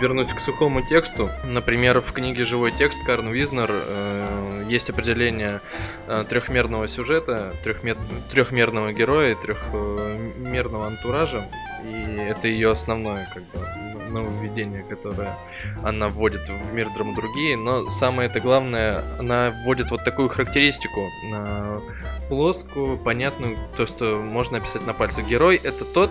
[0.00, 5.60] вернуть к сухому тексту, например, в книге «Живой текст» Карн Визнер э, есть определение
[6.08, 7.98] э, трехмерного сюжета, трехмер...
[8.32, 11.48] трехмерного героя, трехмерного антуража,
[11.84, 13.81] и это ее основное как бы
[14.12, 15.36] нововведение, которое
[15.82, 21.80] она вводит в мир драматургии, но самое это главное, она вводит вот такую характеристику, э,
[22.28, 25.26] плоскую, понятную, то, что можно описать на пальцах.
[25.26, 26.10] Герой это тот,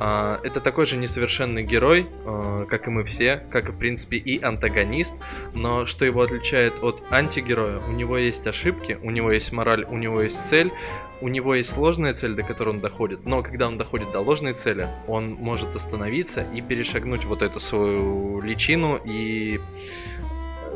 [0.00, 4.16] э, это такой же несовершенный герой, э, как и мы все, как и в принципе
[4.16, 5.14] и антагонист,
[5.54, 9.96] но что его отличает от антигероя, у него есть ошибки, у него есть мораль, у
[9.96, 10.72] него есть цель,
[11.20, 14.54] у него есть сложная цель, до которой он доходит, но когда он доходит до ложной
[14.54, 19.60] цели, он может остановиться и перешагнуть вот эту свою личину и,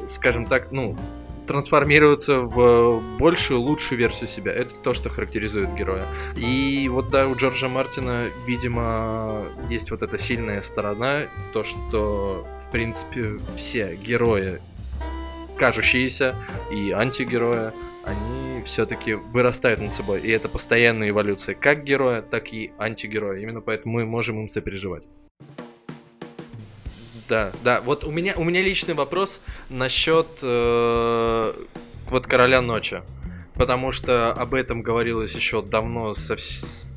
[0.07, 0.97] скажем так, ну,
[1.47, 4.53] трансформироваться в большую, лучшую версию себя.
[4.53, 6.07] Это то, что характеризует героя.
[6.37, 12.73] И вот да, у Джорджа Мартина, видимо, есть вот эта сильная сторона, то, что в
[12.73, 14.61] принципе, все герои,
[15.57, 16.37] кажущиеся
[16.71, 17.73] и антигерои,
[18.05, 20.21] они все-таки вырастают над собой.
[20.21, 23.41] И это постоянная эволюция как героя, так и антигероя.
[23.41, 25.05] Именно поэтому мы можем им сопереживать.
[27.29, 27.81] Да, да.
[27.81, 31.53] Вот у меня, у меня личный вопрос насчет э,
[32.09, 33.03] вот Короля Ночи.
[33.61, 36.37] Потому что об этом говорилось еще давно, со,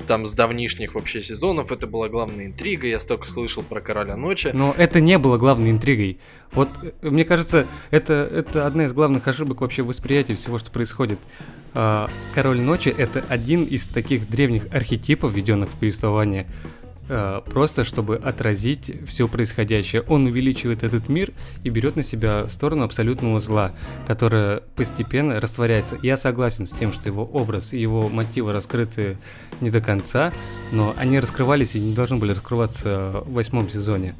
[0.06, 1.70] там с давнишних вообще сезонов.
[1.70, 2.86] Это была главная интрига.
[2.86, 4.50] Я столько слышал про Короля Ночи.
[4.54, 6.18] Но это не было главной интригой.
[6.52, 11.18] Вот, э, мне кажется, это, это одна из главных ошибок вообще восприятия всего, что происходит.
[11.74, 16.46] А, Король Ночи— это один из таких древних архетипов, введенных в повествование.
[17.06, 20.02] Э, просто чтобы отразить все происходящее.
[20.02, 21.32] Он увеличивает этот мир
[21.62, 23.72] и берет на себя сторону абсолютного зла,
[24.06, 25.98] которое постепенно растворяется.
[26.02, 29.18] Я согласен с тем, что его образ и его мотивы раскрыты
[29.60, 30.32] не до конца,
[30.72, 34.14] но они раскрывались и не должны были раскрываться в восьмом сезоне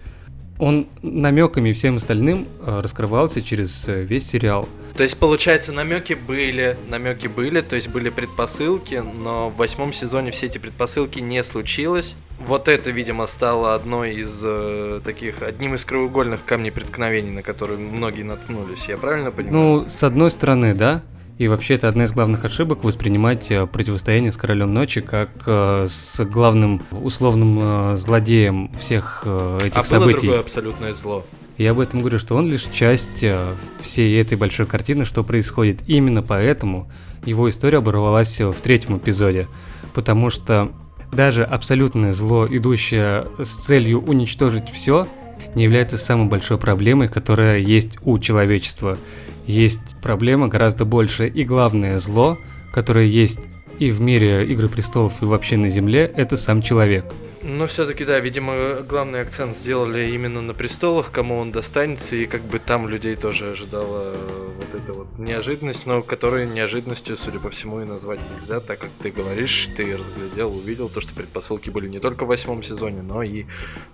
[0.58, 4.68] он намеками и всем остальным э, раскрывался через э, весь сериал.
[4.96, 10.30] То есть, получается, намеки были, намеки были, то есть были предпосылки, но в восьмом сезоне
[10.30, 12.16] все эти предпосылки не случилось.
[12.38, 17.78] Вот это, видимо, стало одной из э, таких, одним из краеугольных камней преткновений, на которые
[17.78, 18.86] многие наткнулись.
[18.86, 19.54] Я правильно понимаю?
[19.56, 21.02] Ну, с одной стороны, да.
[21.36, 25.86] И вообще это одна из главных ошибок воспринимать э, противостояние с Королем Ночи как э,
[25.88, 30.10] с главным условным э, злодеем всех э, этих а событий.
[30.10, 31.24] А было другое абсолютное зло.
[31.58, 35.80] Я об этом говорю, что он лишь часть э, всей этой большой картины, что происходит.
[35.88, 36.88] Именно поэтому
[37.24, 39.48] его история оборвалась в третьем эпизоде.
[39.92, 40.70] Потому что
[41.12, 45.08] даже абсолютное зло, идущее с целью уничтожить все,
[45.56, 48.98] не является самой большой проблемой, которая есть у человечества
[49.46, 52.38] есть проблема гораздо больше и главное зло,
[52.72, 53.40] которое есть
[53.78, 57.04] и в мире Игры Престолов, и вообще на Земле, это сам человек.
[57.46, 62.40] Но все-таки, да, видимо, главный акцент сделали именно на престолах, кому он достанется, и как
[62.40, 64.16] бы там людей тоже ожидала
[64.56, 68.90] вот эта вот неожиданность, но которую неожиданностью, судя по всему, и назвать нельзя, так как
[69.02, 73.22] ты говоришь, ты разглядел, увидел то, что предпосылки были не только в восьмом сезоне, но
[73.22, 73.44] и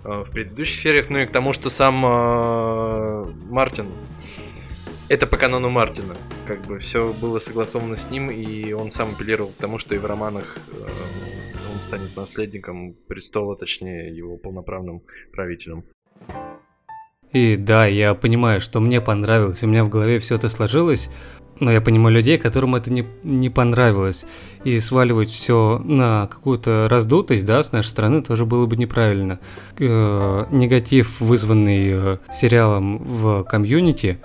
[0.05, 3.87] э, в предыдущих сериях, ну и к тому, что сам э, Мартин
[5.11, 6.15] это по канону Мартина.
[6.47, 9.97] Как бы все было согласовано с ним, и он сам апеллировал к тому, что и
[9.97, 10.87] в романах э,
[11.73, 15.01] он станет наследником престола, точнее, его полноправным
[15.33, 15.83] правителем.
[17.33, 21.09] И да, я понимаю, что мне понравилось, у меня в голове все это сложилось,
[21.59, 24.25] но я понимаю людей, которым это не, не понравилось.
[24.63, 29.41] И сваливать все на какую-то раздутость, да, с нашей стороны тоже было бы неправильно.
[29.77, 34.17] Э, негатив, вызванный э, сериалом в комьюнити,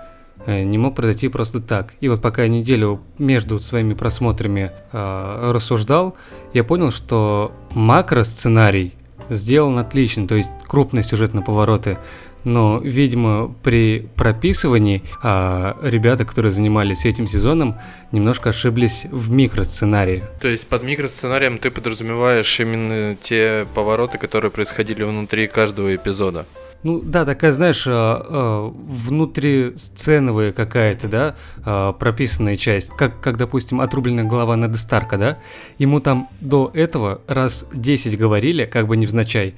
[0.47, 1.93] не мог произойти просто так.
[1.99, 6.15] И вот пока я неделю между своими просмотрами э, рассуждал,
[6.53, 8.93] я понял, что макро-сценарий
[9.29, 11.97] сделан отлично, то есть крупные сюжетные повороты.
[12.43, 17.77] Но, видимо, при прописывании а, ребята, которые занимались этим сезоном,
[18.13, 20.23] немножко ошиблись в микросценарии.
[20.39, 26.45] То есть под микросценарием ты подразумеваешь именно те повороты, которые происходили внутри каждого эпизода?
[26.83, 33.81] Ну да, такая, знаешь, а, а, внутрисценовая какая-то, да, а, прописанная часть, как, как, допустим,
[33.81, 35.37] отрубленная голова Неда Старка, да,
[35.79, 39.55] ему там до этого раз 10 говорили, как бы невзначай,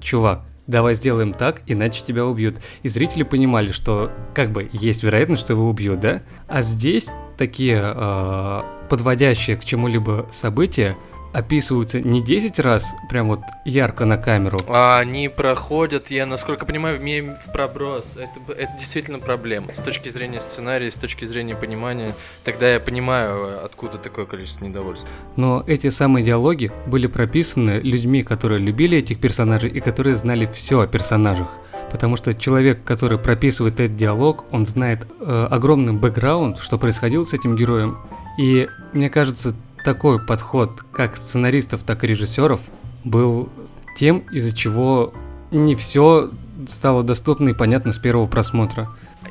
[0.00, 2.56] чувак, давай сделаем так, иначе тебя убьют.
[2.82, 6.22] И зрители понимали, что как бы есть вероятность, что его убьют, да?
[6.48, 10.96] А здесь такие э, подводящие к чему-либо события,
[11.36, 14.58] описываются не 10 раз, прям вот ярко на камеру.
[14.68, 18.06] А они проходят, я насколько понимаю, в в проброс.
[18.16, 19.74] Это, это действительно проблема.
[19.74, 25.10] С точки зрения сценария, с точки зрения понимания, тогда я понимаю, откуда такое количество недовольства.
[25.36, 30.80] Но эти самые диалоги были прописаны людьми, которые любили этих персонажей и которые знали все
[30.80, 31.58] о персонажах.
[31.90, 37.34] Потому что человек, который прописывает этот диалог, он знает э, огромный бэкграунд, что происходило с
[37.34, 37.98] этим героем.
[38.38, 39.54] И мне кажется,
[39.86, 42.60] такой подход как сценаристов, так и режиссеров
[43.04, 43.48] был
[43.96, 45.14] тем, из-за чего
[45.52, 46.30] не все
[46.66, 48.88] стало доступно и понятно с первого просмотра.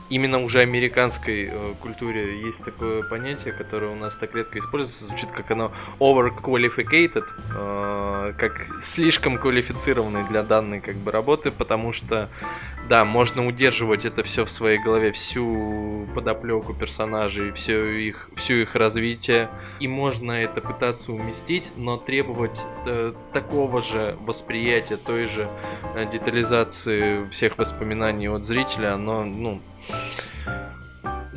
[0.10, 5.30] Именно уже американской э, культуре есть такое понятие, которое у нас так редко используется, звучит
[5.32, 12.30] как оно overqualified, э, как слишком квалифицированный для данной как бы работы, потому что
[12.90, 18.76] да, можно удерживать это все в своей голове, всю подоплеку персонажей, все их, всю их
[18.76, 19.50] развитие.
[19.80, 25.50] И можно это пытаться уместить, но требовать э, такого же восприятия, той же
[25.96, 29.62] э, детализации всех воспоминаний от зрителя, оно, ну,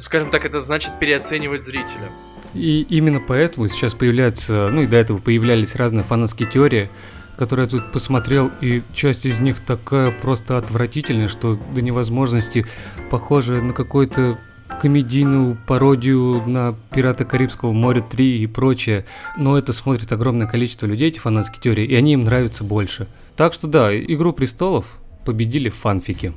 [0.00, 2.10] скажем так, это значит переоценивать зрителя.
[2.54, 6.90] И именно поэтому сейчас появляются, ну и до этого появлялись разные фанатские теории,
[7.38, 12.66] которые я тут посмотрел, и часть из них такая просто отвратительная, что до невозможности
[13.10, 14.38] похожа на какой-то
[14.80, 19.06] комедийную пародию на «Пираты Карибского моря 3» и прочее.
[19.36, 23.08] Но это смотрит огромное количество людей, эти фанатские теории, и они им нравятся больше.
[23.36, 26.34] Так что да, «Игру престолов» победили фанфики.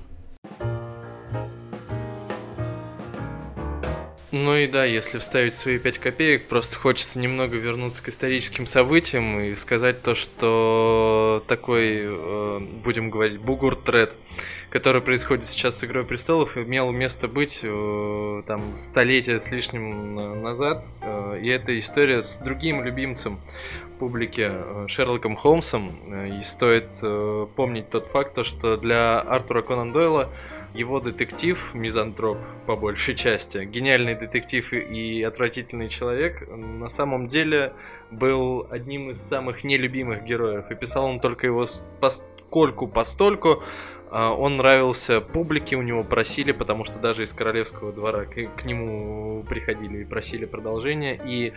[4.33, 9.41] Ну и да, если вставить свои пять копеек, просто хочется немного вернуться к историческим событиям
[9.41, 14.13] и сказать то, что такой, э, будем говорить, бугур-тред,
[14.69, 20.85] который происходит сейчас с «Игрой престолов», имел место быть э, там столетия с лишним назад.
[21.01, 23.37] Э, и это история с другим любимцем
[23.99, 24.49] публики
[24.87, 26.39] Шерлоком Холмсом.
[26.39, 26.87] И стоит
[27.55, 30.31] помнить тот факт, что для Артура Конан Дойла
[30.73, 37.73] его детектив, мизантроп по большей части, гениальный детектив и отвратительный человек, на самом деле
[38.09, 40.71] был одним из самых нелюбимых героев.
[40.71, 41.67] И писал он только его
[41.99, 43.63] поскольку постольку,
[44.11, 48.65] а, он нравился публике, у него просили, потому что даже из королевского двора к, к
[48.65, 51.19] нему приходили и просили продолжения.
[51.25, 51.53] И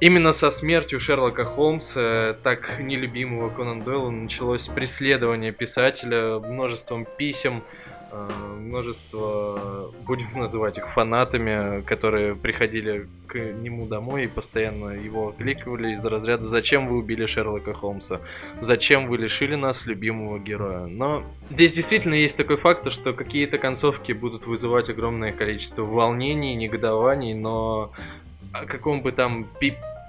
[0.00, 7.62] именно со смертью Шерлока Холмса, так нелюбимого Конан Дойла, началось преследование писателя множеством писем,
[8.12, 16.04] множество, будем называть их фанатами, которые приходили к нему домой и постоянно его окликивали из
[16.04, 18.20] разряда «Зачем вы убили Шерлока Холмса?
[18.60, 24.12] Зачем вы лишили нас любимого героя?» Но здесь действительно есть такой факт, что какие-то концовки
[24.12, 27.92] будут вызывать огромное количество волнений, негодований, но
[28.52, 29.46] о каком бы там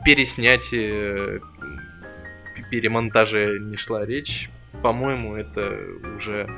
[0.06, 1.41] переснятии,
[2.70, 4.50] перемонтаже не шла речь,
[4.82, 5.78] по-моему, это
[6.18, 6.50] уже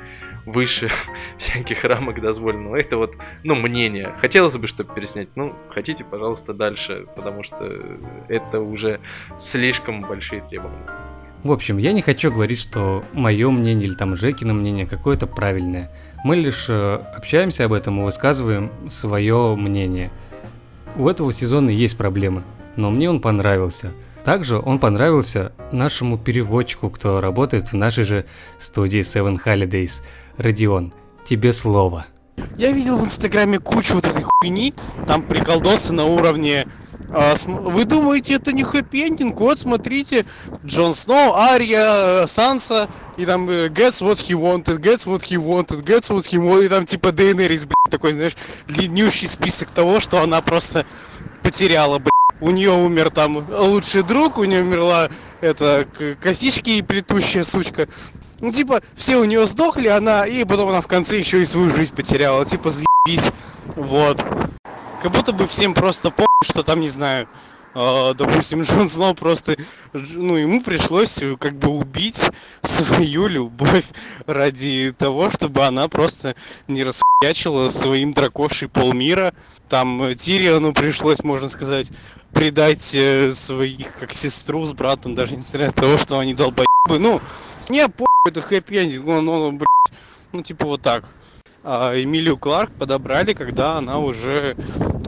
[0.46, 0.90] выше
[1.36, 2.76] всяких рамок дозволенного.
[2.76, 4.12] Это вот, ну, мнение.
[4.20, 5.28] Хотелось бы, чтобы переснять.
[5.34, 7.80] Ну, хотите, пожалуйста, дальше, потому что
[8.28, 9.00] это уже
[9.36, 10.86] слишком большие требования.
[11.42, 15.90] В общем, я не хочу говорить, что мое мнение или там Жекино мнение какое-то правильное.
[16.22, 20.12] Мы лишь э, общаемся об этом и высказываем свое мнение.
[20.94, 22.44] У этого сезона есть проблемы,
[22.76, 23.90] но мне он понравился.
[24.24, 28.24] Также он понравился нашему переводчику, кто работает в нашей же
[28.58, 30.02] студии Seven Holidays–
[30.38, 30.92] Родион,
[31.24, 32.06] тебе слово.
[32.56, 34.74] Я видел в Инстаграме кучу вот этой хуйни,
[35.06, 36.66] там приколдосы на уровне
[37.14, 39.34] а, вы думаете, это не хэппи-эндинг?
[39.34, 40.24] Вот, смотрите,
[40.64, 45.84] Джон Сноу, Ария, Санса, и там э, gets what he wanted, gets what he wanted,
[45.84, 50.22] gets what he wanted, и там типа Дейнерис, блядь, такой, знаешь, длиннющий список того, что
[50.22, 50.86] она просто
[51.42, 52.11] потеряла, блядь.
[52.42, 55.86] У нее умер там лучший друг, у нее умерла это
[56.20, 57.86] косички и плетущая сучка.
[58.40, 61.70] Ну, типа, все у нее сдохли, она, и потом она в конце еще и свою
[61.70, 62.44] жизнь потеряла.
[62.44, 63.30] Типа, заебись.
[63.76, 64.20] Вот.
[65.02, 67.28] Как будто бы всем просто по что там, не знаю,
[67.74, 69.56] допустим, Джон Сноу просто,
[69.92, 72.30] ну, ему пришлось э, как бы убить
[72.62, 73.86] свою любовь
[74.26, 76.34] ради того, чтобы она просто
[76.68, 79.34] не расхуячила своим дракошей полмира.
[79.68, 81.90] Там э, Тириону пришлось, можно сказать,
[82.32, 86.66] предать э, своих как сестру с братом, даже несмотря на того, что они долбоебы.
[86.98, 87.20] Ну,
[87.68, 89.98] не, по это хэппи-эндинг, он, он, блядь,
[90.32, 91.08] ну типа вот так.
[91.64, 94.56] А Эмилию Кларк подобрали, когда она уже,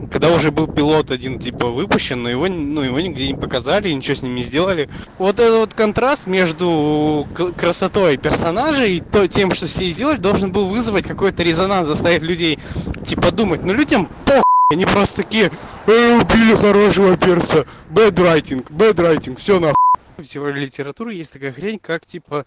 [0.09, 4.15] когда уже был пилот один типа выпущен, но его, ну его нигде не показали, ничего
[4.15, 4.89] с ним не сделали.
[5.17, 7.27] Вот этот вот контраст между
[7.57, 12.57] красотой персонажей и то, тем, что все сделали, должен был вызвать какой-то резонанс, заставить людей
[13.05, 13.63] типа думать.
[13.63, 14.41] Но людям по
[14.71, 15.51] они просто такие,
[15.85, 19.75] э, убили хорошего перса, bad writing, bad writing, все нахуй
[20.17, 22.45] в теории литературы есть такая хрень, как типа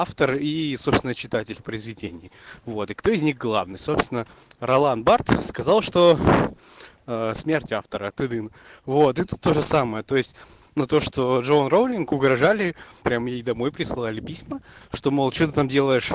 [0.00, 2.30] автор и, собственно, читатель произведений.
[2.64, 2.90] Вот.
[2.90, 3.78] И кто из них главный?
[3.78, 4.26] Собственно,
[4.60, 6.18] Ролан Барт сказал, что
[7.06, 8.50] э, смерть автора, тыдын.
[8.86, 9.18] Вот.
[9.18, 10.04] И тут то же самое.
[10.04, 10.36] То есть
[10.78, 14.60] на то, что Джоан Роулинг угрожали, прям ей домой присылали письма,
[14.92, 16.10] что, мол, что ты там делаешь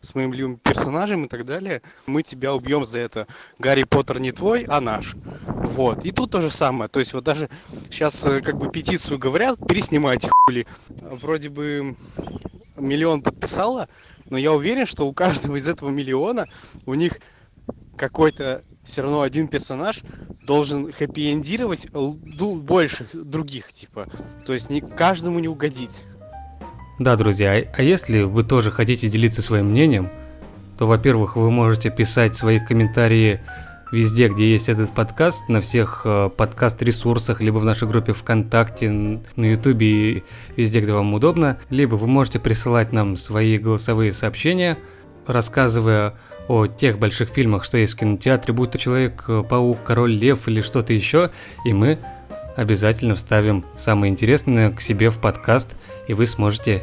[0.00, 1.82] с моим любимым персонажем и так далее.
[2.06, 3.26] Мы тебя убьем за это.
[3.58, 5.14] Гарри Поттер не твой, а наш.
[5.46, 6.04] Вот.
[6.04, 6.88] И тут то же самое.
[6.88, 7.48] То есть вот даже
[7.90, 10.66] сейчас э, как бы петицию говорят, переснимайте хули.
[10.88, 11.94] Вроде бы
[12.82, 13.88] миллион подписало,
[14.28, 16.46] но я уверен, что у каждого из этого миллиона
[16.86, 17.18] у них
[17.96, 20.00] какой-то все равно один персонаж
[20.46, 24.08] должен хэппи-эндировать больше других, типа.
[24.44, 26.04] То есть не каждому не угодить.
[26.98, 30.10] Да, друзья, а, а если вы тоже хотите делиться своим мнением,
[30.78, 33.40] то, во-первых, вы можете писать свои комментарии
[33.92, 39.44] везде, где есть этот подкаст, на всех э, подкаст-ресурсах, либо в нашей группе ВКонтакте, на
[39.44, 40.24] Ютубе и
[40.56, 41.60] везде, где вам удобно.
[41.70, 44.78] Либо вы можете присылать нам свои голосовые сообщения,
[45.26, 46.14] рассказывая
[46.48, 50.92] о тех больших фильмах, что есть в кинотеатре, будь то Человек-паук, Король Лев или что-то
[50.92, 51.30] еще,
[51.64, 51.98] и мы
[52.56, 55.76] обязательно вставим самое интересное к себе в подкаст,
[56.08, 56.82] и вы сможете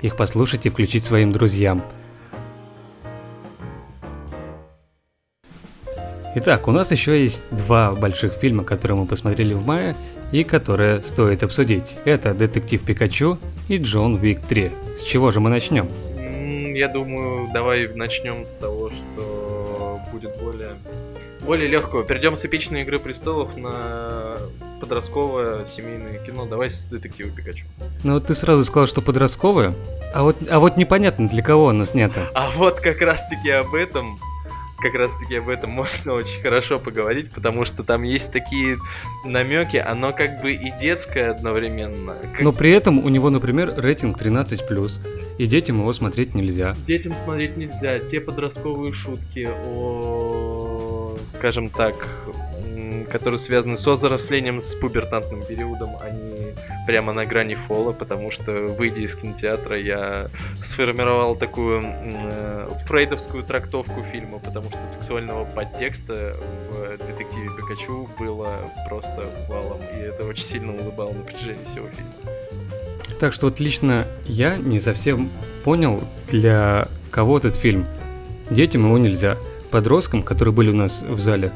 [0.00, 1.82] их послушать и включить своим друзьям.
[6.38, 9.96] Итак, у нас еще есть два больших фильма, которые мы посмотрели в мае
[10.32, 11.96] и которые стоит обсудить.
[12.04, 14.98] Это «Детектив Пикачу» и «Джон Уик 3».
[14.98, 15.88] С чего же мы начнем?
[16.76, 20.72] Я думаю, давай начнем с того, что будет более
[21.40, 22.04] более легкого.
[22.04, 24.36] Перейдем с эпичной игры престолов на
[24.82, 26.44] подростковое семейное кино.
[26.44, 27.64] Давай с детектива Пикачу.
[28.04, 29.72] Ну вот ты сразу сказал, что подростковое,
[30.12, 32.28] а вот, а вот непонятно, для кого оно снято.
[32.34, 34.18] А вот как раз-таки об этом
[34.78, 38.78] как раз таки об этом можно очень хорошо поговорить, потому что там есть такие
[39.24, 42.14] намеки, оно как бы и детское одновременно.
[42.14, 42.40] Как...
[42.40, 46.74] Но при этом у него, например, рейтинг 13+, и детям его смотреть нельзя.
[46.86, 47.98] Детям смотреть нельзя.
[47.98, 51.94] Те подростковые шутки о, скажем так,
[53.10, 56.52] которые связаны с взрослением, с пубертантным периодом, они
[56.86, 60.28] прямо на грани фола, потому что, выйдя из кинотеатра, я
[60.62, 66.34] сформировал такую э, фрейдовскую трактовку фильма, потому что сексуального подтекста
[66.70, 68.48] в детективе Пикачу было
[68.88, 72.12] просто валом, и это очень сильно улыбало на протяжении всего фильма.
[73.18, 75.30] Так что вот лично я не совсем
[75.64, 77.86] понял, для кого этот фильм.
[78.50, 79.36] Детям его нельзя.
[79.70, 81.50] Подросткам, которые были у нас в зале,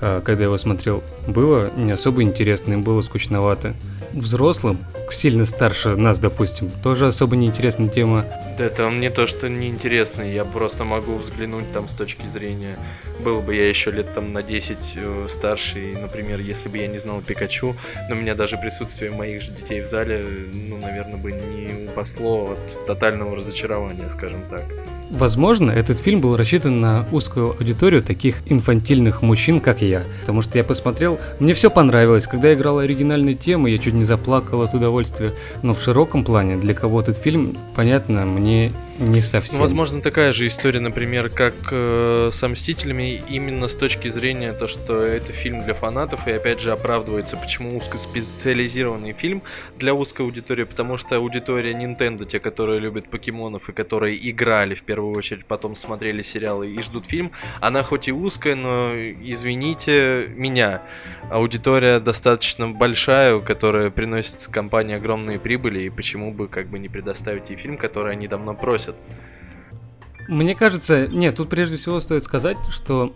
[0.00, 3.74] а, когда я его смотрел, было не особо интересно, им было скучновато.
[4.12, 8.24] Взрослым, сильно старше нас, допустим, тоже особо неинтересная тема.
[8.58, 12.76] Да, там не то, что неинтересно, я просто могу взглянуть там с точки зрения,
[13.20, 16.86] был бы я еще лет там на 10 э, старше, и, например, если бы я
[16.86, 17.76] не знал Пикачу,
[18.08, 22.86] но меня даже присутствие моих же детей в зале, ну, наверное, бы не упасло от
[22.86, 24.64] тотального разочарования, скажем так.
[25.10, 30.02] Возможно, этот фильм был рассчитан на узкую аудиторию таких инфантильных мужчин, как я.
[30.20, 32.26] Потому что я посмотрел, мне все понравилось.
[32.26, 35.32] Когда я играл оригинальные темы, я чуть не заплакал от удовольствия.
[35.62, 39.60] Но в широком плане, для кого этот фильм, понятно, мне не совсем.
[39.60, 45.00] Возможно, такая же история, например, как э, с Мстителями, именно с точки зрения то, что
[45.00, 49.42] это фильм для фанатов, и опять же оправдывается, почему узкоспециализированный фильм
[49.78, 54.82] для узкой аудитории, потому что аудитория Nintendo, те, которые любят покемонов и которые играли в
[54.82, 60.82] первую очередь, потом смотрели сериалы и ждут фильм, она хоть и узкая, но, извините меня,
[61.30, 67.50] аудитория достаточно большая, которая приносит компании огромные прибыли, и почему бы как бы не предоставить
[67.50, 68.96] ей фильм, который они давно просят просят.
[70.28, 73.14] Мне кажется, нет, тут прежде всего стоит сказать, что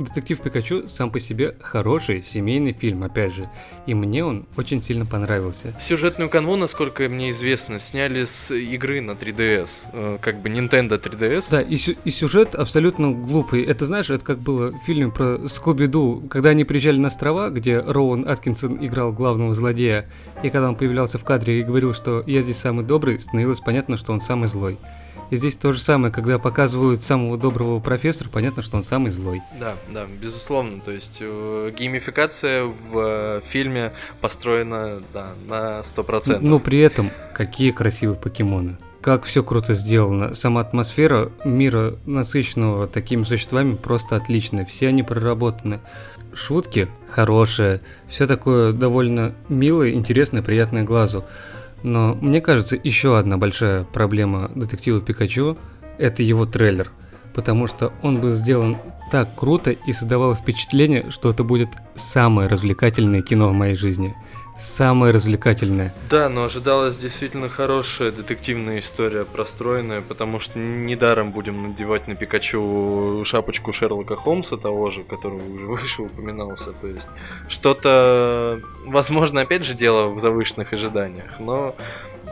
[0.00, 3.50] Детектив Пикачу сам по себе хороший семейный фильм, опять же,
[3.84, 5.74] и мне он очень сильно понравился.
[5.78, 11.48] Сюжетную канву, насколько мне известно, сняли с игры на 3DS, э, как бы Nintendo 3DS.
[11.50, 13.62] Да, и, сю- и сюжет абсолютно глупый.
[13.62, 17.78] Это, знаешь, это как было в фильме про Скуби-Ду, когда они приезжали на острова, где
[17.80, 20.06] Роуэн Аткинсон играл главного злодея,
[20.42, 23.98] и когда он появлялся в кадре и говорил, что я здесь самый добрый, становилось понятно,
[23.98, 24.78] что он самый злой.
[25.30, 29.40] И здесь то же самое, когда показывают самого доброго профессора, понятно, что он самый злой.
[29.58, 30.80] Да, да, безусловно.
[30.80, 36.38] То есть э, геймификация в э, фильме построена да, на 100%.
[36.40, 38.76] Но при этом, какие красивые покемоны.
[39.00, 40.34] Как все круто сделано.
[40.34, 44.64] Сама атмосфера мира, насыщенного такими существами, просто отличная.
[44.66, 45.80] Все они проработаны.
[46.34, 47.80] Шутки хорошие.
[48.08, 51.24] Все такое довольно милое, интересное, приятное глазу.
[51.82, 55.56] Но мне кажется, еще одна большая проблема детектива Пикачу–
[55.98, 56.90] это его трейлер.
[57.34, 58.76] Потому что он был сделан
[59.10, 64.14] так круто и создавал впечатление, что это будет самое развлекательное кино в моей жизни–
[64.60, 65.92] самое развлекательное.
[66.08, 73.22] Да, но ожидалась действительно хорошая детективная история, простроенная, потому что недаром будем надевать на Пикачу
[73.24, 76.72] шапочку Шерлока Холмса того же, который уже выше упоминался.
[76.72, 77.08] То есть
[77.48, 81.74] что-то, возможно, опять же дело в завышенных ожиданиях, но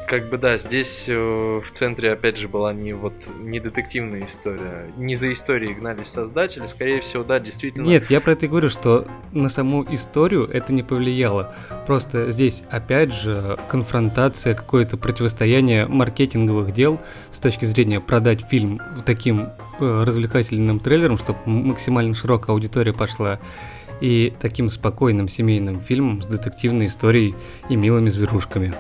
[0.09, 4.91] как бы да, здесь э, в центре опять же была не вот не детективная история,
[4.97, 7.85] не за историей гнались создатели, скорее всего, да, действительно.
[7.85, 11.55] Нет, я про это и говорю, что на саму историю это не повлияло.
[11.87, 17.01] Просто здесь опять же конфронтация, какое-то противостояние маркетинговых дел
[17.31, 23.39] с точки зрения продать фильм таким э, развлекательным трейлером, чтобы максимально широкая аудитория пошла
[24.01, 27.35] и таким спокойным семейным фильмом с детективной историей
[27.69, 28.75] и милыми зверушками.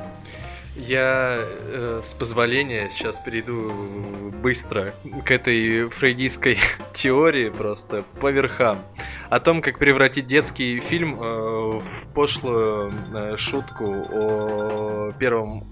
[0.78, 6.58] Я э, с позволения сейчас перейду быстро к этой фрейдистской
[6.94, 8.84] теории просто по верхам.
[9.28, 15.66] О том, как превратить детский фильм э, в пошлую э, шутку о первом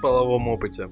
[0.00, 0.88] половом опыте.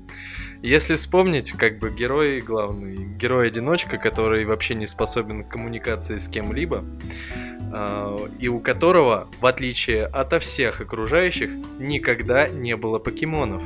[0.62, 6.84] Если вспомнить, как бы герой главный, герой-одиночка, который вообще не способен к коммуникации с кем-либо,
[8.38, 13.62] и у которого, в отличие от всех окружающих, никогда не было покемонов.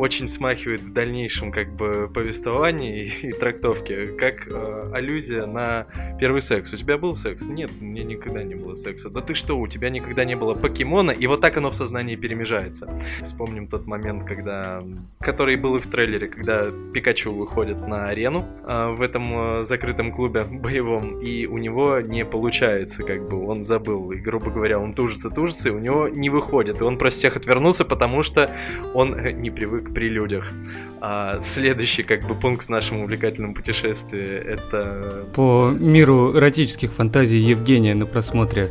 [0.00, 5.86] Очень смахивает в дальнейшем как бы повествовании и, трактовке, как э, аллюзия на
[6.18, 6.72] первый секс.
[6.72, 7.46] У тебя был секс?
[7.46, 9.10] Нет, меня никогда не было секса.
[9.10, 11.10] Да ты что, у тебя никогда не было покемона?
[11.10, 12.88] И вот так оно в сознании перемежается.
[13.22, 14.82] Вспомним тот момент, когда...
[15.20, 20.12] Который был и в трейлере, когда Пикачу выходит на арену э, в этом э, закрытом
[20.12, 24.94] клубе боевом, и у него не получается, как бы, он забыл, и, грубо говоря, он
[24.94, 28.50] тужится, тужится, и у него не выходит, и он просто всех отвернулся, потому что
[28.94, 30.52] он не привык при людях.
[31.00, 35.24] А следующий, как бы, пункт в нашем увлекательном путешествии, это...
[35.34, 38.70] По миру эротических фантазий Евгения на просмотре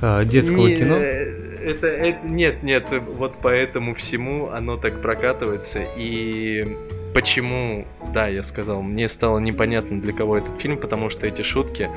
[0.00, 0.96] а, детского Не, кино.
[0.96, 6.76] Это, это, нет, нет, вот поэтому всему оно так прокатывается, и
[7.14, 11.88] почему, да, я сказал, мне стало непонятно, для кого этот фильм, потому что эти шутки,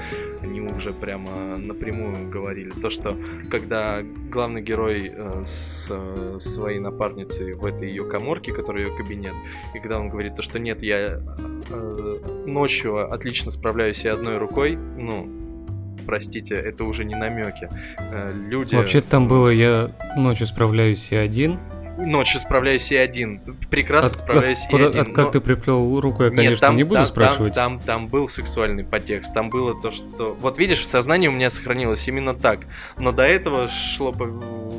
[0.41, 2.69] они уже прямо напрямую говорили.
[2.69, 3.17] То, что
[3.49, 9.33] когда главный герой э, с э, своей напарницей в этой ее коморке, которая ее кабинет,
[9.73, 14.75] и когда он говорит то, что нет, я э, ночью отлично справляюсь и одной рукой,
[14.75, 15.27] ну,
[16.05, 17.69] простите, это уже не намеки.
[17.99, 18.75] Э, люди...
[18.75, 21.59] Вообще там было я ночью справляюсь и один.
[21.97, 23.39] Ночью справляюсь и один.
[23.69, 25.01] Прекрасно От- справляюсь от- и куда- один.
[25.01, 27.53] от- как но- ты приплел руку, я, Нет, конечно, там, не буду там- спрашивать.
[27.55, 30.35] Там, там, там был сексуальный подтекст, там было то, что...
[30.39, 32.59] Вот видишь, в сознании у меня сохранилось именно так.
[32.99, 34.27] Но до этого шло по...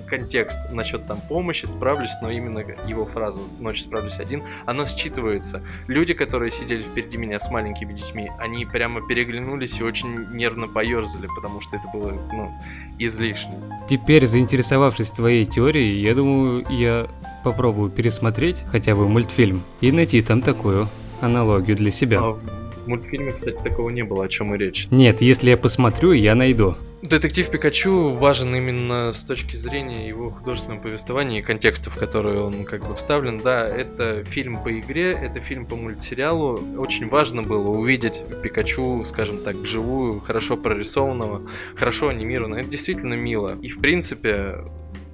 [0.08, 5.60] контекст насчет там помощи, справлюсь, но именно его фраза «ночью справлюсь один», она считывается.
[5.88, 11.26] Люди, которые сидели впереди меня с маленькими детьми, они прямо переглянулись и очень нервно поерзали,
[11.34, 12.52] потому что это было, ну,
[12.98, 13.52] излишне.
[13.88, 17.07] Теперь, заинтересовавшись твоей теорией, я думаю, я
[17.44, 20.88] попробую пересмотреть хотя бы мультфильм и найти там такую
[21.20, 22.20] аналогию для себя.
[22.20, 24.88] А в мультфильме, кстати, такого не было, о чем и речь.
[24.90, 26.76] Нет, если я посмотрю, я найду.
[27.02, 32.64] Детектив Пикачу важен именно с точки зрения его художественного повествования и контекста, в который он
[32.64, 33.38] как бы вставлен.
[33.38, 36.60] Да, это фильм по игре, это фильм по мультсериалу.
[36.76, 41.42] Очень важно было увидеть Пикачу, скажем так, вживую, хорошо прорисованного,
[41.76, 42.60] хорошо анимированного.
[42.60, 43.56] Это действительно мило.
[43.62, 44.64] И в принципе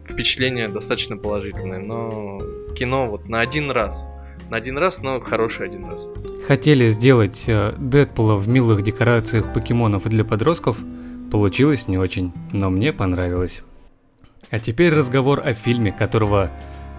[0.09, 1.81] впечатление достаточно положительное.
[1.81, 2.41] Но
[2.77, 4.09] кино вот на один раз.
[4.51, 6.07] На один раз, но хороший один раз.
[6.47, 10.79] Хотели сделать э, Дэдпула в милых декорациях покемонов для подростков,
[11.33, 13.63] получилось не очень, но мне понравилось.
[14.51, 16.51] А теперь разговор о фильме, которого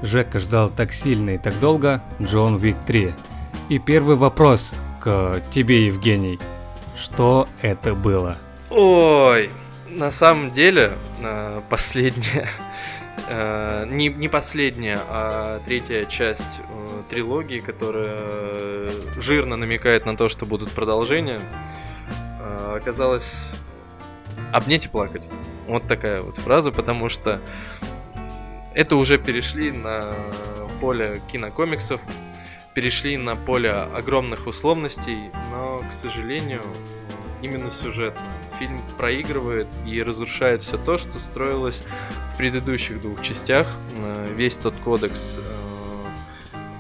[0.01, 3.14] Жека ждал так сильно и так долго, Джон Уик 3.
[3.70, 6.39] И первый вопрос к тебе, Евгений.
[6.97, 8.38] Что это было?
[8.70, 9.49] Ой,
[9.89, 10.91] на самом деле,
[11.22, 12.49] э, последняя,
[13.30, 20.45] э, не, не последняя, а третья часть э, трилогии, которая жирно намекает на то, что
[20.45, 21.41] будут продолжения,
[22.39, 23.49] э, оказалась
[24.51, 25.30] обнять и плакать.
[25.68, 27.41] Вот такая вот фраза, потому что
[28.74, 30.13] это уже перешли на
[30.80, 32.01] поле кинокомиксов,
[32.74, 36.61] перешли на поле огромных условностей, но, к сожалению,
[37.42, 38.22] именно сюжетно.
[38.60, 41.82] Фильм проигрывает и разрушает все то, что строилось
[42.34, 43.68] в предыдущих двух частях.
[43.98, 46.06] Э, Весь тот кодекс, э,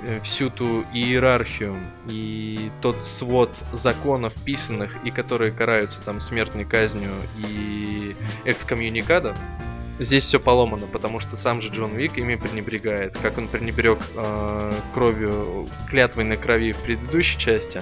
[0.03, 1.77] э, всю ту иерархию
[2.07, 9.35] и тот свод законов писанных, и которые караются там смертной казнью и экскоммуникада,
[9.97, 13.15] Здесь все поломано, потому что сам же Джон Уик ими пренебрегает.
[13.21, 17.81] Как он пренебрег э, кровью, клятвой на крови в предыдущей части,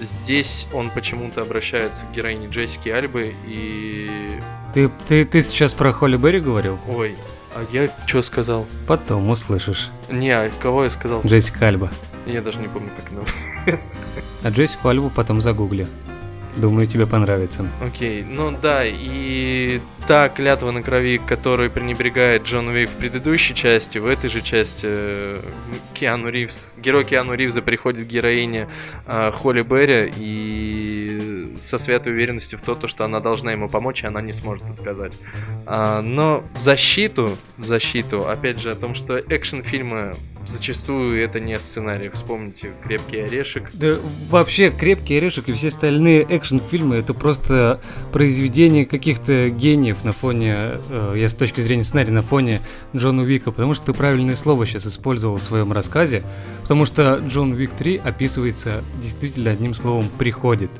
[0.00, 4.38] здесь он почему-то обращается к героине Джессики Альбы и...
[4.72, 6.78] Ты, ты, ты сейчас про Холли Берри говорил?
[6.88, 7.16] Ой,
[7.54, 8.66] а я что сказал?
[8.86, 9.90] Потом услышишь.
[10.10, 11.22] Не, а кого я сказал?
[11.24, 11.90] Джессика Альба.
[12.26, 13.78] Я даже не помню, как она.
[14.42, 15.86] А Джессику Альбу потом загугли.
[16.56, 17.66] Думаю, тебе понравится.
[17.84, 23.98] Окей, ну да, и та клятва на крови, которой пренебрегает Джон Уик в предыдущей части,
[23.98, 25.42] в этой же части э,
[25.94, 28.68] Киану Ривз, герой Киану Ривза приходит к героине
[29.06, 31.03] э, Холли Берри и
[31.58, 34.68] со святой уверенностью в то, то, что она должна ему помочь, и она не сможет
[34.70, 35.14] отказать.
[35.66, 40.14] А, но в защиту, в защиту, опять же, о том, что экшн-фильмы
[40.46, 42.08] зачастую это не сценарий.
[42.10, 43.70] Вспомните «Крепкий орешек».
[43.72, 43.96] Да
[44.28, 47.80] вообще «Крепкий орешек» и все остальные экшн-фильмы это просто
[48.12, 52.60] произведение каких-то гениев на фоне, э, я с точки зрения сценария, на фоне
[52.94, 56.22] Джона Уика, потому что ты правильное слово сейчас использовал в своем рассказе,
[56.62, 60.70] потому что Джон Уик 3 описывается действительно одним словом «приходит».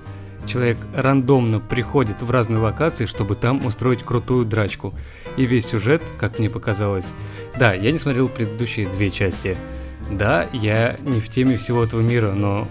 [0.46, 4.94] Человек рандомно приходит в разные локации, чтобы там устроить крутую драчку.
[5.36, 7.12] И весь сюжет, как мне показалось...
[7.58, 9.56] Да, я не смотрел предыдущие две части.
[10.10, 12.68] Да, я не в теме всего этого мира, но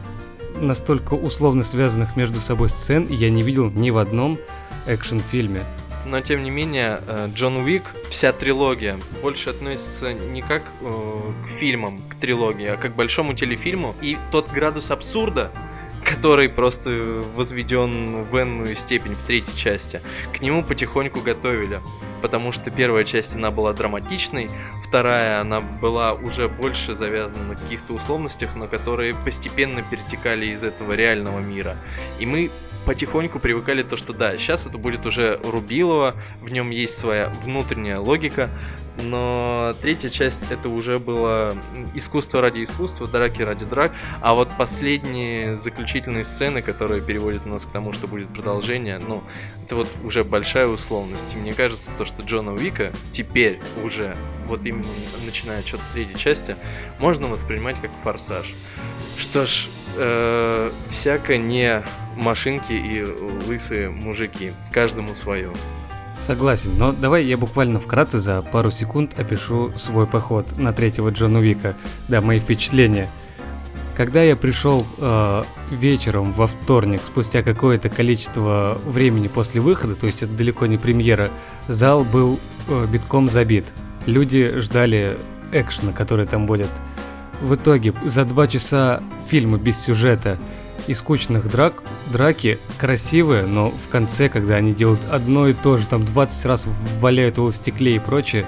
[0.60, 4.38] настолько условно связанных между собой сцен я не видел ни в одном
[4.86, 5.64] экшн-фильме.
[6.06, 11.50] но тем не менее э, Джон Уик, вся трилогия, больше относится не как э, к
[11.60, 13.96] фильмам, к трилогии, а как к большому телефильму.
[14.02, 15.52] И тот градус абсурда,
[16.04, 20.02] который просто возведен в энную степень в третьей части,
[20.34, 21.80] к нему потихоньку готовили.
[22.22, 24.50] Потому что первая часть, она была драматичной,
[24.82, 30.94] вторая, она была уже больше завязана на каких-то условностях, но которые постепенно перетекали из этого
[30.94, 31.76] реального мира.
[32.20, 32.50] И мы
[32.86, 38.00] потихоньку привыкали то, что да, сейчас это будет уже Рубилова, в нем есть своя внутренняя
[38.00, 38.50] логика,
[39.02, 41.56] но третья часть это уже было
[41.96, 47.72] искусство ради искусства, драки ради драк, а вот последние заключительные сцены, которые переводят нас к
[47.72, 49.24] тому, что будет продолжение, ну,
[49.66, 51.34] это вот уже большая условность.
[51.34, 54.16] И мне кажется, то, что Джона Уика теперь уже,
[54.48, 54.86] вот именно
[55.26, 56.56] начиная что-то с третьей части,
[57.00, 58.54] можно воспринимать как форсаж.
[59.18, 61.84] Что ж, э, всяко не
[62.16, 63.04] машинки и
[63.48, 65.50] лысые мужики, каждому свое.
[66.26, 71.40] Согласен, но давай я буквально вкратце за пару секунд опишу свой поход на третьего Джона
[71.40, 71.76] Уика.
[72.08, 73.10] Да, мои впечатления.
[73.98, 80.24] Когда я пришел э, вечером во вторник, спустя какое-то количество времени после выхода, то есть
[80.24, 81.30] это далеко не премьера,
[81.68, 82.40] зал был
[82.70, 83.66] э, битком забит.
[84.06, 85.20] Люди ждали
[85.52, 86.70] экшена, который там будет.
[87.42, 90.38] В итоге за два часа фильма без сюжета
[90.88, 95.88] и скучных драк, драки красивые, но в конце, когда они делают одно и то же,
[95.88, 96.66] там 20 раз
[97.00, 98.46] валяют его в стекле и прочее,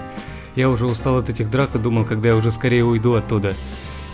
[0.55, 3.53] я уже устал от этих драк и думал, когда я уже скорее уйду оттуда.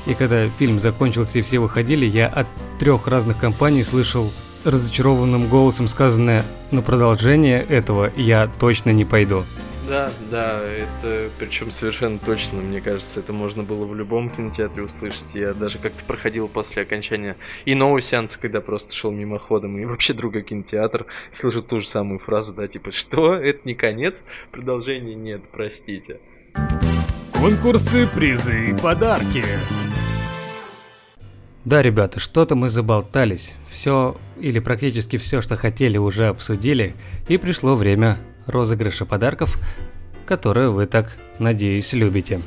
[0.08, 2.48] И когда фильм закончился и все выходили, я от
[2.80, 4.32] трех разных компаний слышал
[4.64, 9.44] разочарованным голосом сказанное «На продолжение этого я точно не пойду».
[9.92, 15.36] Да, да, это причем совершенно точно, мне кажется, это можно было в любом кинотеатре услышать.
[15.36, 17.36] Я даже как-то проходил после окончания
[17.66, 22.54] иного сеанса, когда просто шел мимоходом, и вообще другой кинотеатр, слышу ту же самую фразу,
[22.54, 24.24] да, типа, что, это не конец,
[24.54, 26.22] продолжения нет, простите.
[27.34, 29.44] Конкурсы, призы и подарки.
[31.66, 33.56] Да, ребята, что-то мы заболтались.
[33.70, 36.94] Все или практически все, что хотели, уже обсудили,
[37.28, 38.18] и пришло время
[38.48, 39.58] розыгрыша подарков,
[40.26, 42.42] которые вы так, надеюсь, любите.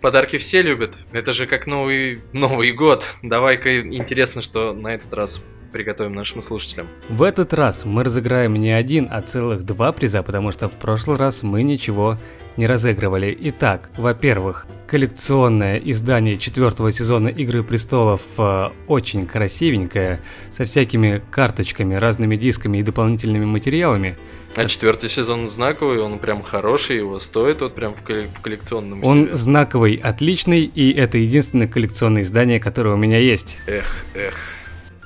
[0.00, 1.04] Подарки все любят.
[1.12, 3.14] Это же как Новый, Новый год.
[3.22, 5.40] Давай-ка интересно, что на этот раз
[5.72, 6.88] приготовим нашим слушателям.
[7.08, 11.16] В этот раз мы разыграем не один, а целых два приза, потому что в прошлый
[11.16, 13.36] раз мы ничего не разыгрывали.
[13.40, 22.36] Итак, во-первых, коллекционное издание четвертого сезона Игры престолов э, очень красивенькое, со всякими карточками, разными
[22.36, 24.16] дисками и дополнительными материалами.
[24.54, 29.24] А четвертый сезон знаковый, он прям хороший, его стоит вот прям в, в коллекционном Он
[29.24, 29.36] себе.
[29.36, 33.58] знаковый, отличный, и это единственное коллекционное издание, которое у меня есть.
[33.66, 34.34] Эх, эх.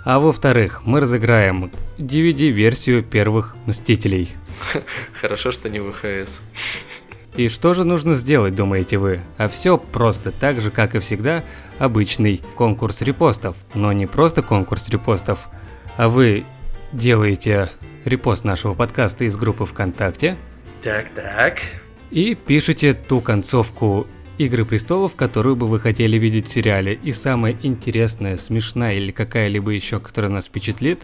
[0.04, 4.30] А во-вторых, мы разыграем DVD-версию первых Мстителей.
[5.12, 6.40] Хорошо, что не ВХС.
[7.36, 9.20] И что же нужно сделать, думаете вы?
[9.36, 11.44] А все просто так же, как и всегда,
[11.78, 13.56] обычный конкурс репостов.
[13.74, 15.48] Но не просто конкурс репостов,
[15.96, 16.44] а вы
[16.92, 17.68] делаете
[18.04, 20.36] репост нашего подкаста из группы ВКонтакте.
[20.82, 21.58] Так, так.
[22.10, 24.06] И пишите ту концовку
[24.38, 26.92] Игры престолов, которую бы вы хотели видеть в сериале.
[27.02, 31.02] И самое интересное, смешная или какая-либо еще, которая нас впечатлит,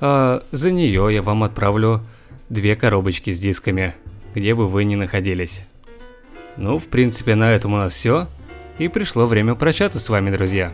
[0.00, 2.02] а за нее я вам отправлю
[2.50, 3.94] две коробочки с дисками
[4.34, 5.64] где бы вы ни находились.
[6.56, 8.26] Ну, в принципе, на этом у нас все.
[8.78, 10.72] И пришло время прощаться с вами, друзья.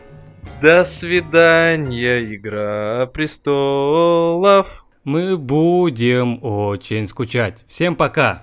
[0.63, 4.85] До свидания, Игра Престолов.
[5.05, 7.65] Мы будем очень скучать.
[7.69, 8.43] Всем пока!